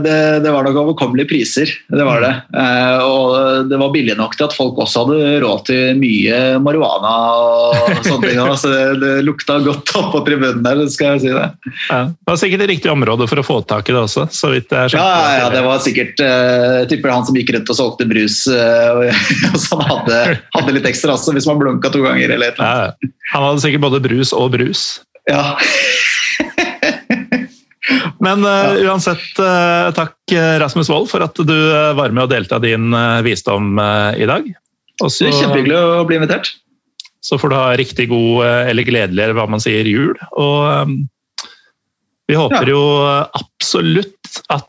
det, 0.04 0.16
det, 0.44 0.50
var 0.52 0.66
nok 0.66 0.78
overkommelige 0.82 1.30
priser. 1.30 1.70
Det 1.88 2.04
var 2.04 2.20
det. 2.20 2.32
Eh, 2.60 3.04
og 3.06 3.70
det 3.70 3.78
var 3.80 3.92
billig 3.94 4.16
nok 4.18 4.36
til 4.36 4.46
at 4.50 4.56
folk 4.56 4.76
også 4.84 5.06
hadde 5.06 5.38
råd 5.40 5.62
til 5.70 5.96
mye 6.00 6.40
marihuana 6.60 7.12
og 7.40 7.94
sånne 8.08 8.28
ting. 8.28 8.42
Så 8.60 8.72
det, 8.72 8.82
det 9.00 9.14
lukta 9.24 9.56
godt 9.64 9.94
opp 9.96 10.10
på 10.12 10.22
tribunen 10.28 10.60
der, 10.66 10.82
skal 10.92 11.16
jeg 11.16 11.24
si 11.24 11.32
det. 11.32 11.46
Ja, 11.88 12.02
det 12.12 12.28
var 12.28 12.40
sikkert 12.42 12.64
det 12.64 12.70
riktige 12.74 12.92
området 12.92 13.30
for 13.32 13.40
å 13.40 13.46
få 13.48 13.58
tak 13.64 13.88
i 13.88 13.96
det 13.96 14.02
også, 14.02 14.28
så 14.34 14.52
vidt 14.52 14.76
jeg 14.76 14.92
skjønte. 14.92 15.08
Ja, 15.08 15.40
ja, 15.40 15.48
det 15.54 15.64
var 15.64 15.80
sikkert 15.80 16.20
Jeg 16.20 16.90
tipper 16.92 17.14
han 17.14 17.24
som 17.24 17.36
gikk 17.38 17.54
rundt 17.56 17.72
og 17.72 17.80
solgte 17.80 18.08
brus, 18.10 18.42
eh, 18.52 19.24
og 19.54 19.60
som 19.62 19.80
hadde, 19.88 20.20
hadde 20.58 20.76
litt 20.76 20.90
ekstra 20.92 21.16
også, 21.16 21.32
hvis 21.36 21.48
man 21.48 21.62
blunka 21.62 21.92
to 21.94 22.04
ganger 22.04 22.36
eller 22.36 22.52
et 22.52 22.60
eller 22.60 22.68
annet. 22.68 23.08
Ja, 23.08 23.16
han 23.32 23.48
hadde 23.48 23.64
sikkert 23.64 23.88
både 23.88 24.04
brus 24.04 24.36
og 24.36 24.52
brus. 24.52 24.88
Ja. 25.30 25.54
Men 28.20 28.44
uh, 28.44 28.76
uansett, 28.84 29.28
uh, 29.40 29.90
takk 29.96 30.34
Rasmus 30.60 30.90
Wold 30.92 31.08
for 31.12 31.24
at 31.24 31.36
du 31.36 31.54
uh, 31.56 31.92
var 31.96 32.12
med 32.12 32.26
og 32.26 32.32
delte 32.32 32.58
av 32.58 32.64
din 32.64 32.92
visdom 33.26 33.78
i 33.80 34.28
dag. 34.28 34.50
Også, 35.00 35.24
det 35.24 35.30
er 35.30 35.38
kjempehyggelig 35.38 35.78
å 35.80 36.02
bli 36.08 36.18
invitert. 36.20 36.52
Så 37.24 37.36
får 37.40 37.52
du 37.52 37.56
ha 37.56 37.70
riktig 37.76 38.08
god, 38.10 38.44
eller 38.70 38.84
gledelig, 38.84 39.22
eller 39.24 39.36
hva 39.36 39.46
man 39.48 39.60
sier, 39.60 39.88
jul. 39.88 40.14
Og 40.40 40.60
um, 40.68 40.94
vi 42.28 42.36
håper 42.38 42.68
ja. 42.68 42.72
jo 42.72 42.82
absolutt 43.40 44.40
at 44.52 44.64
uh, 44.64 44.68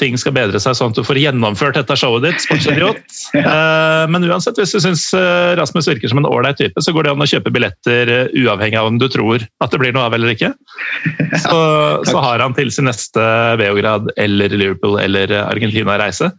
ting 0.00 0.16
skal 0.20 0.34
bedre 0.36 0.60
seg, 0.62 0.76
sånn 0.76 0.92
at 0.92 0.98
du 0.98 1.04
får 1.06 1.20
gjennomført 1.20 1.78
dette 1.78 1.96
showet 1.98 2.24
ditt. 2.26 2.42
sportsidiot. 2.44 3.00
ja. 3.38 3.44
uh, 3.44 4.04
men 4.12 4.26
uansett, 4.28 4.58
hvis 4.60 4.74
du 4.74 4.80
syns 4.82 5.06
uh, 5.16 5.54
Rasmus 5.58 5.88
virker 5.90 6.12
som 6.12 6.20
en 6.22 6.28
ålreit 6.28 6.58
type, 6.60 6.82
så 6.84 6.94
går 6.94 7.06
det 7.06 7.14
an 7.14 7.24
å 7.24 7.28
kjøpe 7.30 7.52
billetter 7.54 8.12
uavhengig 8.34 8.80
av 8.80 8.90
om 8.90 8.98
du 9.00 9.06
tror 9.12 9.44
at 9.64 9.72
det 9.72 9.80
blir 9.82 9.94
noe 9.96 10.08
av 10.08 10.16
eller 10.16 10.34
ikke. 10.34 10.52
Så, 11.44 11.58
så 12.06 12.20
har 12.22 12.40
han 12.40 12.54
til 12.56 12.70
sin 12.72 12.86
neste 12.86 13.22
Beograd 13.58 14.06
eller 14.20 14.52
Liverpool 14.54 14.96
eller 15.02 15.32
Argentina-reise, 15.42 16.30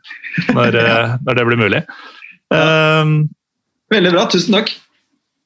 når, 0.55 0.77
når, 1.25 1.37
det 1.37 1.45
blir 1.49 1.59
mulig. 1.59 1.81
Veldig 3.93 4.13
bra, 4.15 4.23
tusen 4.31 4.55
takk. 4.55 4.71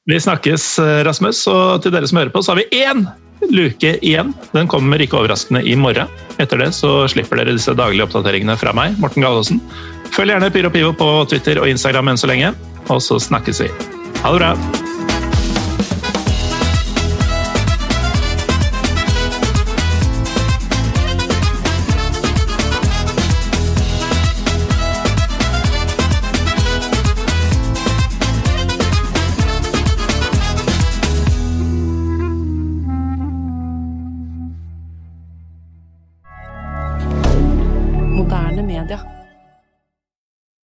Vi 0.08 0.20
snakkes, 0.22 0.68
Rasmus. 1.06 1.42
Og 1.50 1.82
til 1.84 1.94
dere 1.94 2.08
som 2.08 2.22
hører 2.22 2.32
på, 2.34 2.44
så 2.46 2.54
har 2.54 2.62
vi 2.62 2.84
én 2.84 3.04
luke 3.48 3.94
igjen. 4.00 4.34
Den 4.52 4.68
kommer 4.70 5.00
ikke 5.02 5.18
overraskende 5.20 5.62
i 5.66 5.76
morgen. 5.78 6.10
Etter 6.40 6.60
det 6.62 6.70
så 6.76 7.06
slipper 7.10 7.40
dere 7.40 7.56
disse 7.56 7.74
daglige 7.76 8.06
oppdateringene 8.08 8.58
fra 8.60 8.74
meg, 8.76 8.98
Morten 9.00 9.24
Gallaasen. 9.24 9.62
Følg 10.10 10.34
gjerne 10.34 10.52
Pyro 10.54 10.74
Pivo 10.74 10.92
på 10.96 11.10
Twitter 11.30 11.62
og 11.62 11.70
Instagram 11.70 12.12
enn 12.12 12.20
så 12.20 12.30
lenge, 12.30 12.54
og 12.88 13.02
så 13.04 13.20
snakkes 13.22 13.64
vi. 13.66 13.72
Ha 14.20 14.36
det 14.36 14.40
bra! 14.42 14.89